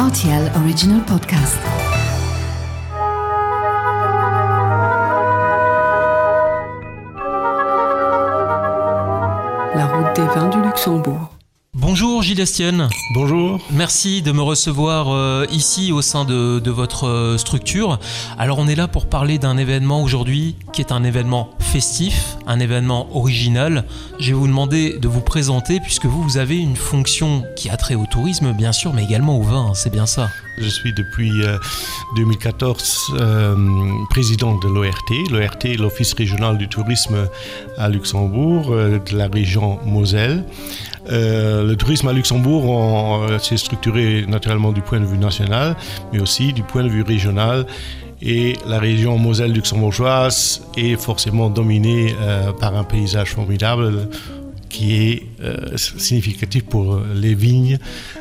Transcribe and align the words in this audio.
RTL 0.00 0.50
Original 0.56 1.04
Podcast. 1.04 1.58
La 9.74 9.86
route 9.86 10.16
des 10.16 10.22
vins 10.22 10.48
du 10.48 10.62
Luxembourg. 10.62 11.28
Bonjour 11.74 12.22
Gilles 12.22 12.40
Estienne. 12.40 12.88
Bonjour. 13.12 13.60
Merci 13.70 14.22
de 14.22 14.32
me 14.32 14.40
recevoir 14.40 15.10
euh, 15.10 15.44
ici 15.50 15.92
au 15.92 16.00
sein 16.00 16.24
de, 16.24 16.60
de 16.60 16.70
votre 16.70 17.06
euh, 17.06 17.36
structure. 17.36 17.98
Alors 18.38 18.58
on 18.58 18.66
est 18.68 18.74
là 18.74 18.88
pour 18.88 19.06
parler 19.06 19.38
d'un 19.38 19.58
événement 19.58 20.02
aujourd'hui 20.02 20.56
qui 20.72 20.80
est 20.80 20.92
un 20.92 21.04
événement 21.04 21.50
festif, 21.58 22.38
un 22.50 22.58
événement 22.58 23.08
original. 23.16 23.84
Je 24.18 24.28
vais 24.28 24.32
vous 24.32 24.48
demander 24.48 24.98
de 24.98 25.08
vous 25.08 25.20
présenter 25.20 25.78
puisque 25.80 26.06
vous, 26.06 26.22
vous 26.22 26.36
avez 26.36 26.58
une 26.58 26.76
fonction 26.76 27.44
qui 27.56 27.70
a 27.70 27.76
trait 27.76 27.94
au 27.94 28.06
tourisme 28.06 28.52
bien 28.52 28.72
sûr, 28.72 28.92
mais 28.92 29.04
également 29.04 29.38
au 29.38 29.42
vin, 29.42 29.72
c'est 29.74 29.90
bien 29.90 30.06
ça. 30.06 30.28
Je 30.58 30.68
suis 30.68 30.92
depuis 30.92 31.42
euh, 31.42 31.58
2014 32.16 33.12
euh, 33.14 33.54
président 34.10 34.58
de 34.58 34.68
l'ORT. 34.68 35.30
L'ORT 35.30 35.64
est 35.64 35.76
l'Office 35.76 36.12
régional 36.12 36.58
du 36.58 36.68
tourisme 36.68 37.28
à 37.78 37.88
Luxembourg, 37.88 38.72
euh, 38.72 38.98
de 38.98 39.16
la 39.16 39.28
région 39.28 39.78
Moselle. 39.84 40.44
Euh, 41.10 41.64
le 41.64 41.76
tourisme 41.76 42.08
à 42.08 42.12
Luxembourg 42.12 43.24
euh, 43.24 43.38
s'est 43.38 43.56
structuré 43.56 44.24
naturellement 44.28 44.72
du 44.72 44.82
point 44.82 45.00
de 45.00 45.06
vue 45.06 45.18
national, 45.18 45.76
mais 46.12 46.20
aussi 46.20 46.52
du 46.52 46.62
point 46.62 46.84
de 46.84 46.88
vue 46.88 47.02
régional. 47.02 47.66
Et 48.22 48.56
la 48.66 48.78
région 48.78 49.16
Moselle 49.18 49.52
luxembourgeoise 49.52 50.62
est 50.76 50.96
forcément 50.96 51.48
dominée 51.48 52.14
euh, 52.20 52.52
par 52.52 52.76
un 52.76 52.84
paysage 52.84 53.30
formidable 53.30 54.08
qui 54.68 54.94
est 54.94 55.26
euh, 55.42 55.76
significatif 55.76 56.64
pour 56.64 57.00
les 57.14 57.34
vignes, 57.34 57.78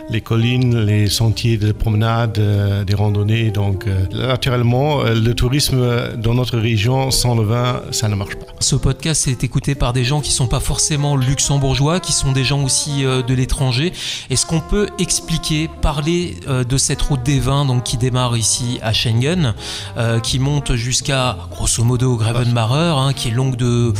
les 0.09 0.21
collines, 0.21 0.79
les 0.79 1.07
sentiers 1.07 1.57
de 1.57 1.71
promenade, 1.71 2.39
euh, 2.39 2.83
des 2.83 2.95
randonnées. 2.95 3.51
Donc, 3.51 3.87
euh, 3.87 4.05
naturellement, 4.13 5.01
euh, 5.01 5.13
le 5.13 5.33
tourisme 5.33 6.15
dans 6.17 6.33
notre 6.33 6.57
région 6.57 7.11
sans 7.11 7.35
le 7.35 7.43
vin, 7.43 7.81
ça 7.91 8.07
ne 8.07 8.15
marche 8.15 8.35
pas. 8.35 8.49
Ce 8.61 8.75
podcast 8.75 9.27
est 9.29 9.45
écouté 9.45 9.73
par 9.73 9.93
des 9.93 10.03
gens 10.03 10.19
qui 10.19 10.31
sont 10.31 10.47
pas 10.47 10.59
forcément 10.59 11.15
luxembourgeois, 11.15 12.01
qui 12.01 12.11
sont 12.11 12.33
des 12.33 12.43
gens 12.43 12.61
aussi 12.61 13.05
euh, 13.05 13.21
de 13.21 13.33
l'étranger. 13.33 13.93
Est-ce 14.29 14.45
qu'on 14.45 14.59
peut 14.59 14.89
expliquer, 14.99 15.69
parler 15.81 16.35
euh, 16.49 16.65
de 16.65 16.77
cette 16.77 17.01
route 17.01 17.23
des 17.23 17.39
vins 17.39 17.63
donc 17.63 17.83
qui 17.83 17.95
démarre 17.95 18.35
ici 18.35 18.77
à 18.81 18.91
Schengen, 18.91 19.53
euh, 19.97 20.19
qui 20.19 20.39
monte 20.39 20.75
jusqu'à 20.75 21.37
grosso 21.51 21.83
modo 21.85 22.17
Grevenmacher, 22.17 22.95
hein, 22.97 23.13
qui 23.13 23.29
est 23.29 23.31
longue 23.31 23.55
de 23.55 23.93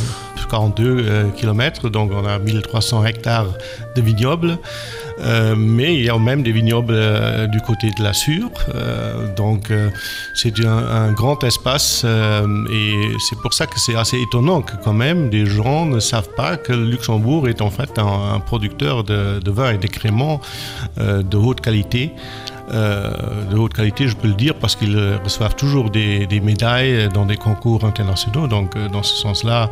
42 0.50 1.30
km, 1.36 1.88
donc 1.90 2.10
on 2.12 2.26
a 2.26 2.38
1300 2.38 3.04
hectares 3.04 3.46
de 3.94 4.02
vignobles. 4.02 4.58
Euh, 5.20 5.54
mais 5.56 5.94
il 5.94 6.04
y 6.04 6.08
a 6.08 6.18
même 6.18 6.42
des 6.42 6.52
vignobles 6.52 6.94
euh, 6.94 7.46
du 7.46 7.60
côté 7.60 7.90
de 7.90 8.02
la 8.02 8.12
Sûre. 8.12 8.50
Euh, 8.74 9.34
donc 9.34 9.70
euh, 9.70 9.90
c'est 10.34 10.64
un, 10.64 10.70
un, 10.70 11.12
grand 11.12 11.42
espace 11.44 12.04
et 12.04 12.94
c'est 13.28 13.38
pour 13.40 13.52
ça 13.52 13.66
que 13.66 13.78
c'est 13.78 13.96
assez 13.96 14.18
étonnant 14.20 14.62
que 14.62 14.76
quand 14.82 14.92
même 14.92 15.30
des 15.30 15.46
gens 15.46 15.86
ne 15.86 16.00
savent 16.00 16.34
pas 16.36 16.56
que 16.56 16.72
le 16.72 16.84
Luxembourg 16.84 17.48
est 17.48 17.60
en 17.60 17.70
fait 17.70 17.98
un, 17.98 18.40
producteur 18.40 19.04
de, 19.04 19.40
de 19.40 19.50
vin 19.50 19.72
et 19.72 19.78
de 19.78 19.86
créments 19.86 20.40
de 20.98 21.36
haute 21.36 21.60
qualité. 21.60 22.12
Euh, 22.72 23.10
de 23.50 23.56
haute 23.56 23.74
qualité, 23.74 24.08
je 24.08 24.16
peux 24.16 24.28
le 24.28 24.34
dire, 24.34 24.54
parce 24.54 24.76
qu'ils 24.76 24.96
reçoivent 25.22 25.56
toujours 25.56 25.90
des, 25.90 26.26
des, 26.26 26.40
médailles 26.40 27.08
dans 27.12 27.26
des 27.26 27.36
concours 27.36 27.84
internationaux. 27.84 28.46
Donc, 28.46 28.76
euh, 28.76 28.88
dans 28.88 29.02
ce 29.02 29.16
sens-là, 29.16 29.70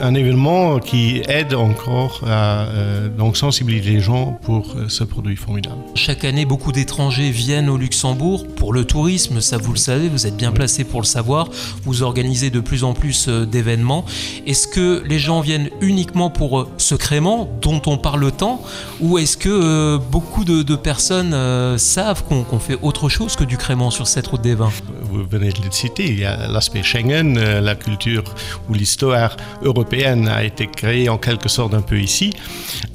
un 0.00 0.14
événement 0.14 0.78
qui 0.78 1.22
aide 1.28 1.54
encore 1.54 2.22
à 2.26 2.66
euh, 2.66 3.08
donc 3.08 3.36
sensibiliser 3.36 3.92
les 3.92 4.00
gens 4.00 4.38
pour 4.42 4.74
ce 4.88 5.04
produit 5.04 5.36
formidable. 5.36 5.76
Chaque 5.94 6.24
année, 6.24 6.44
beaucoup 6.44 6.72
d'étrangers 6.72 7.30
viennent 7.30 7.68
au 7.68 7.76
Luxembourg 7.76 8.46
pour 8.56 8.72
le 8.72 8.84
tourisme. 8.84 9.40
Ça, 9.40 9.58
vous 9.58 9.72
le 9.72 9.78
savez, 9.78 10.08
vous 10.08 10.26
êtes 10.26 10.36
bien 10.36 10.52
placé 10.52 10.84
pour 10.84 11.00
le 11.00 11.06
savoir. 11.06 11.48
Vous 11.84 12.02
organisez 12.02 12.50
de 12.50 12.60
plus 12.60 12.84
en 12.84 12.94
plus 12.94 13.28
d'événements. 13.28 14.04
Est-ce 14.46 14.66
que 14.66 15.02
les 15.06 15.18
gens 15.18 15.40
viennent 15.40 15.70
uniquement 15.80 16.30
pour 16.30 16.68
ce 16.76 16.94
crément 16.94 17.48
dont 17.60 17.80
on 17.86 17.98
parle 17.98 18.30
tant, 18.32 18.62
ou 19.00 19.18
est-ce 19.18 19.36
que 19.36 19.48
euh, 19.48 19.98
beaucoup 19.98 20.44
de, 20.44 20.62
de 20.62 20.76
personnes 20.76 21.34
savent 21.78 22.24
qu'on 22.32 22.58
qu 22.58 22.58
fait 22.58 22.78
autre 22.80 23.08
chose 23.10 23.36
que 23.36 23.44
du 23.44 23.58
crément 23.58 23.90
sur 23.90 24.06
cette 24.06 24.26
route 24.26 24.40
des 24.40 24.54
vins 24.54 24.72
Vous 25.02 25.24
venez 25.30 25.50
de 25.50 25.62
le 25.62 25.70
citer, 25.70 26.06
il 26.06 26.20
y 26.20 26.24
a 26.24 26.48
l'aspect 26.48 26.82
Schengen, 26.82 27.36
euh, 27.36 27.60
la 27.60 27.74
culture 27.74 28.24
ou 28.68 28.74
l'histoire 28.74 29.36
européenne 29.62 30.28
a 30.28 30.42
été 30.42 30.66
créée 30.66 31.08
en 31.10 31.18
quelque 31.18 31.48
sorte 31.48 31.74
un 31.74 31.82
peu 31.82 31.98
ici. 31.98 32.32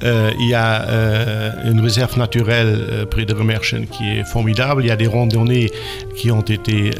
Euh, 0.02 0.32
il 0.40 0.48
y 0.48 0.54
a 0.54 0.82
euh, 0.82 1.70
une 1.70 1.80
réserve 1.80 2.18
naturelle 2.18 3.06
près 3.10 3.24
de 3.26 3.34
Remerschen 3.34 3.86
qui 3.86 4.08
est 4.08 4.24
formidable, 4.24 4.82
il 4.82 4.88
y 4.88 4.90
a 4.90 4.96
des 4.96 5.06
randonnées 5.06 5.70
qui 6.16 6.30
ont 6.32 6.42
été 6.42 6.90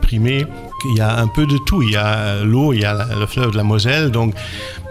primées. 0.00 0.44
Il 0.90 0.98
y 0.98 1.00
a 1.00 1.18
un 1.18 1.28
peu 1.28 1.46
de 1.46 1.58
tout. 1.58 1.82
Il 1.82 1.92
y 1.92 1.96
a 1.96 2.42
l'eau, 2.42 2.72
il 2.72 2.80
y 2.80 2.84
a 2.84 3.06
le 3.16 3.26
fleuve 3.26 3.52
de 3.52 3.56
la 3.56 3.62
Moselle. 3.62 4.10
Donc, 4.10 4.34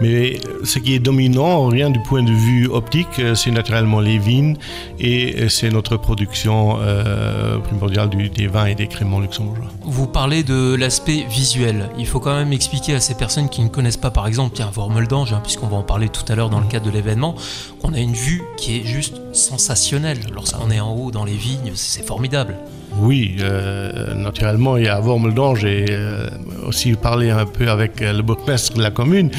mais 0.02 0.40
ce 0.64 0.78
qui 0.80 0.94
est 0.94 0.98
dominant, 0.98 1.66
rien 1.66 1.90
du 1.90 2.00
point 2.00 2.24
de 2.24 2.32
vue 2.32 2.66
optique, 2.66 3.22
c'est 3.34 3.52
naturellement 3.52 4.00
les 4.00 4.18
vignes 4.18 4.56
et 4.98 5.48
c'est 5.48 5.70
notre 5.70 5.96
production 5.96 6.78
euh, 6.80 7.58
primordiale 7.58 8.08
du, 8.08 8.28
des 8.28 8.48
vins 8.48 8.66
et 8.66 8.74
des 8.74 8.88
créments 8.88 9.20
luxembourgeois. 9.20 9.68
Vous 9.84 10.08
parlez 10.08 10.42
de 10.42 10.74
l'aspect 10.74 11.24
visuel. 11.30 11.88
Il 11.98 12.06
faut 12.06 12.20
quand 12.20 12.34
même 12.34 12.52
expliquer 12.52 12.94
à 12.94 13.00
ces 13.00 13.14
personnes 13.14 13.48
qui 13.48 13.62
ne 13.62 13.68
connaissent 13.68 13.96
pas, 13.96 14.10
par 14.10 14.26
exemple, 14.26 14.56
tiens, 14.56 14.70
Vormeldange, 14.72 15.32
hein, 15.32 15.40
puisqu'on 15.42 15.68
va 15.68 15.76
en 15.76 15.82
parler 15.82 16.08
tout 16.08 16.24
à 16.28 16.34
l'heure 16.34 16.50
dans 16.50 16.60
le 16.60 16.66
cadre 16.66 16.86
de 16.86 16.90
l'événement, 16.90 17.36
qu'on 17.80 17.94
a 17.94 18.00
une 18.00 18.14
vue 18.14 18.42
qui 18.56 18.78
est 18.78 18.84
juste 18.84 19.20
sensationnelle. 19.32 20.18
Lorsqu'on 20.34 20.70
est 20.70 20.80
en 20.80 20.92
haut 20.92 21.10
dans 21.10 21.24
les 21.24 21.36
vignes, 21.36 21.72
c'est 21.74 22.04
formidable. 22.04 22.56
Oui, 22.98 23.36
euh, 23.40 24.14
naturellement, 24.14 24.76
il 24.76 24.84
y 24.84 24.88
a 24.88 25.00
Wormeldange. 25.00 25.60
J'ai 25.60 25.86
euh, 25.90 26.28
aussi 26.66 26.92
parlé 26.92 27.30
un 27.30 27.46
peu 27.46 27.68
avec 27.68 28.02
euh, 28.02 28.12
le 28.12 28.22
bourgmestre 28.22 28.74
de 28.74 28.82
la 28.82 28.90
commune. 28.90 29.30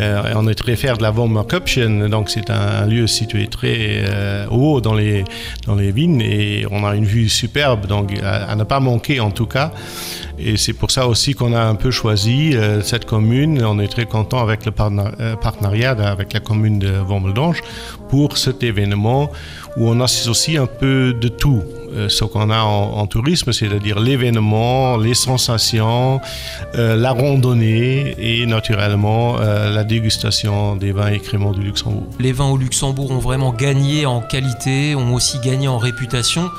Euh, 0.00 0.32
on 0.34 0.48
est 0.48 0.54
très 0.54 0.76
fiers 0.76 0.96
de 0.96 1.02
la 1.02 1.10
Wormerköpchen, 1.10 2.08
donc 2.08 2.30
c'est 2.30 2.50
un 2.50 2.86
lieu 2.86 3.06
situé 3.06 3.48
très 3.48 4.02
euh, 4.08 4.46
haut 4.50 4.80
dans 4.80 4.94
les, 4.94 5.24
dans 5.66 5.74
les 5.74 5.92
vignes 5.92 6.22
et 6.22 6.66
on 6.70 6.84
a 6.86 6.94
une 6.94 7.04
vue 7.04 7.28
superbe, 7.28 7.86
donc 7.86 8.12
à, 8.22 8.54
ne 8.56 8.64
pas 8.64 8.80
manquer 8.80 9.20
en 9.20 9.30
tout 9.30 9.46
cas. 9.46 9.72
Et 10.38 10.56
c'est 10.56 10.72
pour 10.72 10.90
ça 10.90 11.06
aussi 11.06 11.34
qu'on 11.34 11.52
a 11.52 11.60
un 11.60 11.74
peu 11.74 11.90
choisi 11.90 12.52
euh, 12.54 12.80
cette 12.80 13.04
commune. 13.04 13.62
On 13.62 13.78
est 13.78 13.88
très 13.88 14.06
content 14.06 14.40
avec 14.40 14.64
le 14.64 14.72
partenariat 14.72 15.90
avec 15.90 16.32
la 16.32 16.40
commune 16.40 16.78
de 16.78 16.98
Wormeldange 16.98 17.60
pour 18.08 18.38
cet 18.38 18.62
événement 18.62 19.30
où 19.76 19.88
on 19.88 20.00
associe 20.00 20.58
un 20.60 20.66
peu 20.66 21.12
de 21.12 21.28
tout 21.28 21.62
ce 22.08 22.24
qu'on 22.24 22.50
a 22.50 22.60
en, 22.62 22.98
en 22.98 23.06
tourisme, 23.06 23.52
c'est-à-dire 23.52 23.98
l'événement, 23.98 24.96
les 24.96 25.14
sensations, 25.14 26.20
euh, 26.74 26.96
la 26.96 27.12
randonnée 27.12 28.14
et 28.18 28.46
naturellement 28.46 29.38
euh, 29.40 29.70
la 29.70 29.84
dégustation 29.84 30.76
des 30.76 30.92
vins 30.92 31.08
et 31.08 31.18
créments 31.18 31.52
du 31.52 31.62
Luxembourg. 31.62 32.06
Les 32.18 32.32
vins 32.32 32.48
au 32.48 32.56
Luxembourg 32.56 33.10
ont 33.10 33.18
vraiment 33.18 33.52
gagné 33.52 34.06
en 34.06 34.20
qualité, 34.20 34.94
ont 34.94 35.14
aussi 35.14 35.38
gagné 35.40 35.68
en 35.68 35.78
réputation. 35.78 36.50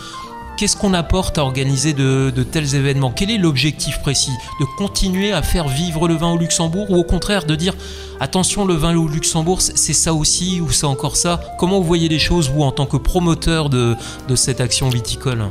Qu'est-ce 0.57 0.77
qu'on 0.77 0.93
apporte 0.93 1.37
à 1.37 1.43
organiser 1.43 1.93
de, 1.93 2.31
tels 2.43 2.75
événements 2.75 3.11
Quel 3.11 3.31
est 3.31 3.37
l'objectif 3.37 3.99
précis 4.01 4.31
De 4.59 4.65
continuer 4.77 5.31
à 5.31 5.41
faire 5.41 5.67
vivre 5.67 6.07
le 6.07 6.15
vin 6.15 6.31
au 6.31 6.37
Luxembourg 6.37 6.91
ou 6.91 6.97
au 6.97 7.03
contraire 7.03 7.45
de 7.45 7.55
dire 7.55 7.73
attention 8.19 8.65
le 8.65 8.75
vin 8.75 8.95
au 8.95 9.07
Luxembourg 9.07 9.61
c'est 9.61 9.93
ça 9.93 10.13
aussi 10.13 10.61
ou 10.61 10.71
c'est 10.71 10.85
encore 10.85 11.15
ça 11.15 11.41
Comment 11.57 11.79
vous 11.79 11.87
voyez 11.87 12.09
les 12.09 12.19
choses 12.19 12.49
vous 12.49 12.61
en 12.63 12.71
tant 12.71 12.85
que 12.85 12.97
promoteur 12.97 13.69
de, 13.69 13.95
de 14.27 14.35
cette 14.35 14.61
action 14.61 14.89
viticole? 14.89 15.45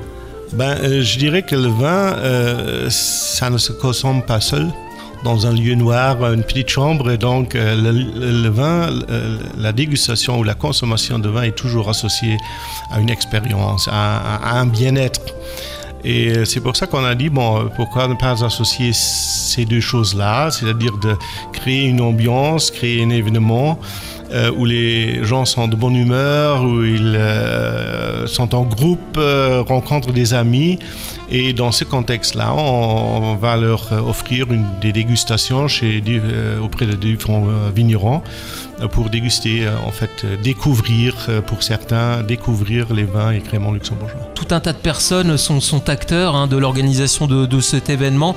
Ben, 0.53 0.77
euh, 0.83 1.03
Je 1.03 1.19
dirais 1.19 1.43
que 1.43 1.57
le 1.57 1.69
vin 1.69 2.15
euh, 2.19 2.89
ça 2.91 3.51
ne 3.51 3.59
se 3.59 3.73
consomme 3.73 4.23
pas 4.23 4.41
seul 4.41 4.69
dans 5.25 5.47
un 5.47 5.53
lieu 5.53 5.75
noir, 5.75 6.33
une 6.33 6.43
petite 6.43 6.69
chambre. 6.69 7.11
Et 7.11 7.19
donc, 7.19 7.55
euh, 7.55 7.75
le, 7.77 8.49
vin, 8.49 8.89
euh, 9.11 9.39
la 9.57 9.73
dégustation 9.73 10.39
ou 10.39 10.45
la 10.45 10.55
consommation 10.55 11.19
de 11.19 11.29
vin 11.29 11.43
est 11.43 11.57
toujours 11.57 11.89
associée 11.89 12.37
à 12.91 13.01
une 13.01 13.11
expérience, 13.11 13.89
à, 13.91 14.59
un 14.59 14.67
bien-être. 14.67 15.21
Et 16.03 16.47
c'est 16.47 16.61
pour 16.61 16.77
ça 16.77 16.87
qu'on 16.87 17.05
a 17.05 17.15
dit, 17.15 17.29
bon, 17.29 17.69
pourquoi 17.77 18.09
ne 18.09 18.15
pas 18.15 18.43
associer 18.43 18.93
ces 18.95 19.67
deux 19.67 19.81
choses-là, 19.81 20.51
c'est-à-dire 20.51 20.97
de 20.97 21.15
créer 21.53 21.85
une 21.85 22.01
ambiance, 22.01 22.71
créer 22.71 23.05
un 23.05 23.11
événement 23.11 23.79
euh, 24.33 24.53
où 24.57 24.65
les 24.65 25.25
gens 25.25 25.45
sont 25.45 25.67
de 25.67 25.75
bonne 25.75 25.97
humeur, 25.97 26.63
où 26.63 26.85
ils 26.85 27.17
euh, 27.17 28.29
sont 28.29 28.55
en 28.55 28.63
groupe, 28.63 29.17
euh, 29.17 29.63
rencontrent 29.67 30.13
des 30.13 30.35
amis. 30.35 30.79
Et 31.31 31.53
dans 31.53 31.71
ce 31.71 31.85
contexte-là, 31.85 32.53
on, 32.55 33.33
on, 33.33 33.37
va 33.37 33.57
leur 33.57 33.93
offrir 34.07 34.53
une, 34.53 34.67
des 34.81 34.93
dégustations 34.93 35.69
chez, 35.69 36.03
auprès 36.63 36.87
de 36.87 36.95
différents 36.95 37.47
vignerons 37.75 38.23
pour 38.93 39.11
déguster, 39.11 39.69
en 39.87 39.93
fait, 39.93 40.25
découvrir, 40.43 41.15
pour 41.47 41.63
certains, 41.63 42.23
découvrir 42.23 42.93
les 42.93 43.05
vins 43.05 43.31
et 43.31 43.41
créments 43.41 43.73
luxembourgeois. 43.73 44.21
Tout 44.35 44.55
un 44.55 44.61
tas 44.61 44.73
de 44.73 44.79
personnes 44.79 45.37
sont, 45.37 45.61
sont 45.61 45.89
acteurs 45.89 46.35
hein, 46.35 46.47
de 46.47 46.57
l'organisation 46.57 47.27
de, 47.27 47.47
de, 47.47 47.61
cet 47.61 47.91
événement. 47.91 48.35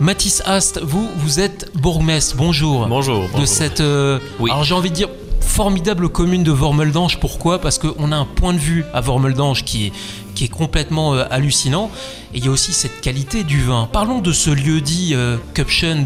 Mathis 0.00 0.42
Ast, 0.46 0.80
vous, 0.82 1.08
vous 1.16 1.40
êtes 1.40 1.70
bourgmestre, 1.74 2.36
bonjour. 2.36 2.86
Bonjour. 2.86 3.22
bonjour. 3.22 3.40
De 3.40 3.46
cette. 3.46 3.80
Euh, 3.80 4.18
oui. 4.38 4.50
Alors 4.50 4.64
j'ai 4.64 4.74
envie 4.74 4.90
de 4.90 4.94
dire 4.94 5.08
formidable 5.56 6.10
commune 6.10 6.44
de 6.44 6.52
Vormeldange. 6.52 7.18
Pourquoi? 7.18 7.58
Parce 7.62 7.78
qu'on 7.78 8.12
a 8.12 8.16
un 8.16 8.26
point 8.26 8.52
de 8.52 8.58
vue 8.58 8.84
à 8.92 9.00
Vormeldange 9.00 9.64
qui 9.64 9.86
est, 9.86 9.92
qui 10.34 10.44
est 10.44 10.48
complètement 10.48 11.14
euh, 11.14 11.24
hallucinant. 11.30 11.90
Et 12.34 12.38
il 12.38 12.44
y 12.44 12.48
a 12.48 12.50
aussi 12.50 12.74
cette 12.74 13.00
qualité 13.00 13.42
du 13.42 13.62
vin. 13.62 13.88
Parlons 13.90 14.18
de 14.18 14.32
ce 14.32 14.50
lieu 14.50 14.82
dit 14.82 15.14
euh, 15.14 15.38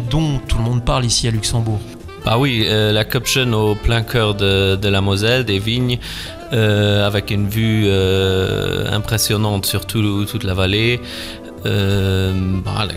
dont 0.09 0.39
tout 0.47 0.57
le 0.57 0.63
monde 0.63 0.85
parle 0.85 1.03
ici 1.03 1.27
à 1.27 1.31
Luxembourg. 1.31 1.81
Ah 2.25 2.39
oui, 2.39 2.63
euh, 2.65 2.93
la 2.93 3.03
Cupchen 3.03 3.53
au 3.53 3.75
plein 3.75 4.03
cœur 4.03 4.35
de, 4.35 4.87
la 4.87 5.01
Moselle, 5.01 5.43
des 5.43 5.59
vignes, 5.59 5.99
euh, 6.53 7.05
avec 7.05 7.29
une 7.29 7.49
vue 7.49 7.91
impressionnante 8.89 9.65
sur 9.65 9.85
tout, 9.85 10.23
toute 10.23 10.45
la 10.45 10.53
vallée. 10.53 11.01
Bah, 11.65 12.87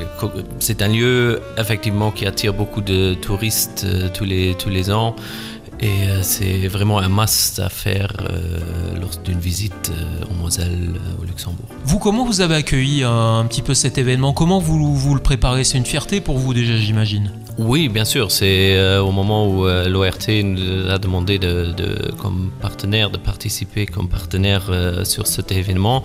c'est 0.60 0.82
un 0.82 0.88
lieu 0.88 1.40
effectivement 1.58 2.12
qui 2.12 2.26
attire 2.26 2.54
beaucoup 2.54 2.80
de 2.80 3.14
touristes 3.14 3.84
tous, 4.14 4.24
les, 4.24 4.54
tous 4.54 4.70
les 4.70 4.92
ans. 4.92 5.16
Et 5.81 6.09
euh, 6.09 6.23
c'est 6.23 6.69
vraiment 6.69 6.99
un 6.99 7.09
must 7.09 7.59
à 7.59 7.69
faire 7.69 8.12
euh, 8.21 8.99
lors 9.00 9.19
d'une 9.25 9.41
visite 9.41 9.93
euh, 9.93 10.25
en 10.31 10.35
Moselle, 10.43 10.94
au 11.21 11.25
Luxembourg. 11.25 11.67
Vous, 11.85 11.99
comment 11.99 12.25
vous 12.25 12.41
avez 12.41 12.55
accueilli 12.55 13.03
un, 13.03 13.38
un 13.41 13.44
petit 13.47 13.61
peu 13.62 13.75
cet 13.75 13.99
événement? 13.99 14.32
Comment 14.32 14.61
vous, 14.61 14.94
vous 14.94 15.15
le 15.15 15.21
préparez? 15.21 15.65
C'est 15.65 15.76
une 15.76 15.85
fierté 15.85 16.21
pour 16.21 16.38
vous 16.38 16.55
déjà, 16.55 16.76
j'imagine 16.76 17.31
Oui, 17.59 17.88
bien 17.88 18.05
sûr. 18.05 18.31
C'est 18.31 18.76
euh, 18.76 19.03
au 19.03 19.11
moment 19.12 19.47
où 19.49 19.67
euh, 19.67 19.88
l'ORT 19.88 20.29
nous 20.43 20.88
a 20.91 20.99
demandé 20.99 21.38
de, 21.38 21.73
de, 21.76 22.12
comme 22.12 22.50
partenaire 22.61 23.11
de 23.11 23.19
participer 23.19 23.85
comme 23.85 24.09
partenaire 24.09 24.67
euh, 24.71 25.05
sur 25.05 25.26
cet 25.26 25.53
événement. 25.53 26.03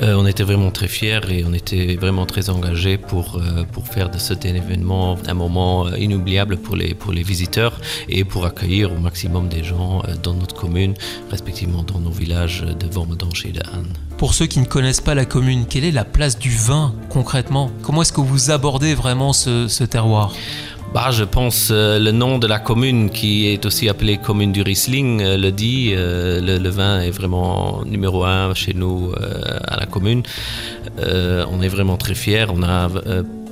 On 0.00 0.26
était 0.26 0.42
vraiment 0.42 0.70
très 0.70 0.88
fiers 0.88 1.20
et 1.30 1.44
on 1.44 1.52
était 1.52 1.96
vraiment 1.96 2.26
très 2.26 2.50
engagés 2.50 2.98
pour, 2.98 3.40
pour 3.72 3.86
faire 3.86 4.10
de 4.10 4.18
cet 4.18 4.44
événement 4.44 5.16
un 5.26 5.34
moment 5.34 5.88
inoubliable 5.94 6.56
pour 6.56 6.76
les, 6.76 6.94
pour 6.94 7.12
les 7.12 7.22
visiteurs 7.22 7.80
et 8.08 8.24
pour 8.24 8.44
accueillir 8.46 8.92
au 8.92 8.98
maximum 8.98 9.48
des 9.48 9.62
gens 9.62 10.02
dans 10.22 10.34
notre 10.34 10.54
commune, 10.54 10.94
respectivement 11.30 11.82
dans 11.82 12.00
nos 12.00 12.10
villages 12.10 12.62
de 12.62 12.86
Vormedange 12.86 13.46
et 13.46 13.52
de 13.52 13.60
Anne. 13.72 13.92
Pour 14.18 14.34
ceux 14.34 14.46
qui 14.46 14.60
ne 14.60 14.66
connaissent 14.66 15.00
pas 15.00 15.14
la 15.14 15.24
commune, 15.24 15.66
quelle 15.66 15.84
est 15.84 15.92
la 15.92 16.04
place 16.04 16.38
du 16.38 16.50
vin 16.50 16.94
concrètement? 17.08 17.70
Comment 17.82 18.02
est-ce 18.02 18.12
que 18.12 18.20
vous 18.20 18.50
abordez 18.50 18.94
vraiment 18.94 19.32
ce 19.32 19.84
terroir? 19.84 20.32
Bah, 20.94 21.10
je 21.10 21.24
pense 21.24 21.70
euh, 21.72 21.98
le 21.98 22.12
nom 22.12 22.38
de 22.38 22.46
la 22.46 22.60
commune 22.60 23.10
qui 23.10 23.48
est 23.48 23.66
aussi 23.66 23.88
appelée 23.88 24.16
commune 24.16 24.52
du 24.52 24.62
Riesling 24.62 25.20
euh, 25.22 25.36
le 25.36 25.50
dit. 25.50 25.92
Euh, 25.92 26.40
le, 26.40 26.68
vin 26.68 27.00
est 27.00 27.10
vraiment 27.10 27.82
numéro 27.84 28.24
un 28.24 28.54
chez 28.54 28.74
nous 28.74 29.10
euh, 29.20 29.58
à 29.66 29.76
la 29.80 29.86
commune. 29.86 30.22
On 30.96 31.60
est 31.62 31.68
vraiment 31.68 31.96
très 31.96 32.14
fiers. 32.14 32.46
On 32.48 32.62
a 32.62 32.88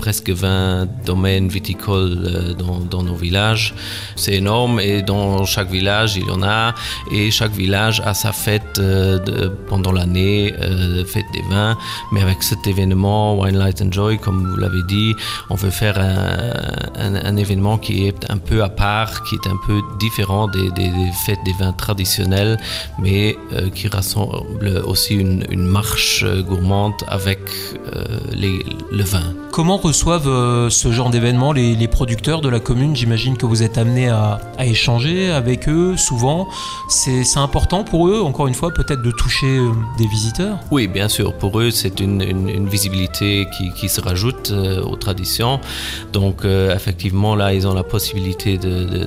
presque 0.03 0.31
20 0.31 0.89
domaines 1.07 1.47
viticoles 1.47 2.19
euh, 2.25 2.55
dans, 2.91 3.05
nos 3.05 3.15
villages. 3.15 3.73
C'est 4.17 4.35
énorme 4.35 4.81
et 4.81 5.01
dans 5.01 5.45
chaque 5.45 5.71
village 5.71 6.17
il 6.17 6.27
y 6.27 6.31
en 6.31 6.43
a 6.43 6.75
et 7.13 7.31
chaque 7.31 7.53
village 7.53 8.03
a 8.05 8.13
sa 8.13 8.33
fête 8.33 8.81
euh, 8.81 9.49
pendant 9.69 9.93
l'année, 9.93 10.55
euh, 10.61 11.05
fête 11.05 11.31
des 11.33 11.45
vins. 11.49 11.79
Mais 12.11 12.21
avec 12.21 12.43
cet 12.43 12.67
événement 12.67 13.39
Wine 13.39 13.57
Light 13.57 13.81
and 13.81 13.93
Joy, 13.93 14.19
comme 14.19 14.51
vous 14.51 14.57
l'avez 14.57 14.83
dit, 14.89 15.15
on 15.51 15.55
veut 15.55 15.71
faire 15.71 15.97
un, 16.01 17.37
événement 17.37 17.79
qui 17.79 18.09
est 18.09 18.29
un 18.29 18.39
peu 18.39 18.65
à 18.65 18.69
part, 18.69 19.23
qui 19.25 19.37
est 19.37 19.47
un 19.47 19.59
peu 19.69 19.81
différent 20.01 20.49
des, 20.49 20.69
fêtes 21.25 21.39
des 21.45 21.55
vins 21.61 21.73
traditionnels, 21.73 22.59
mais 22.99 23.37
qui 23.75 23.89
rassemble 23.89 24.83
aussi 24.85 25.15
une, 25.15 25.45
marche 25.79 26.25
gourmande 26.49 26.93
avec 27.09 27.39
le 27.93 29.05
vin. 29.05 29.35
Comment 29.53 29.79
reçoivent 29.93 30.27
euh, 30.27 30.71
ce 30.71 30.91
genre 30.91 31.11
d'événement 31.11 31.53
les, 31.53 31.87
producteurs 31.87 32.41
de 32.41 32.49
la 32.49 32.61
commune 32.61 32.97
J'imagine 32.97 33.37
que 33.37 33.45
vous 33.45 33.63
êtes 33.63 33.77
amené 33.77 34.09
à, 34.09 34.41
échanger 34.61 35.31
avec 35.31 35.69
eux 35.69 35.99
souvent. 35.99 36.49
C'est 36.89 37.37
important 37.37 37.85
pour 37.85 38.09
eux, 38.09 38.23
encore 38.23 38.47
une 38.47 38.55
fois, 38.55 38.71
peut-être 38.71 39.03
de 39.03 39.11
toucher 39.11 39.59
euh, 39.59 39.71
des 39.99 40.07
visiteurs? 40.07 40.57
Oui, 40.71 40.89
bien 40.89 41.09
sûr. 41.11 41.35
Pour 41.35 41.61
eux, 41.61 41.71
c'est 41.71 42.01
une, 42.01 42.67
visibilité 42.71 43.47
qui, 43.77 43.89
se 43.91 44.01
rajoute 44.01 44.51
euh, 44.51 44.81
aux 44.83 44.97
traditions. 44.97 45.61
Donc, 46.15 46.47
effectivement, 46.47 47.37
là, 47.37 47.53
ils 47.53 47.67
ont 47.67 47.75
la 47.75 47.83
possibilité 47.83 48.57
de, 48.57 49.07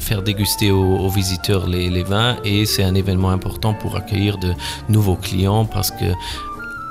faire 0.00 0.22
déguster 0.22 0.72
aux, 0.72 0.96
aux, 0.96 1.08
visiteurs 1.08 1.68
les, 1.68 1.88
les 1.88 2.02
vins 2.02 2.36
et 2.44 2.66
c'est 2.66 2.82
un 2.82 2.96
événement 2.96 3.30
important 3.30 3.74
pour 3.74 3.94
accueillir 3.94 4.38
de 4.38 4.52
nouveaux 4.88 5.14
clients 5.14 5.64
parce 5.64 5.92
que 5.92 6.06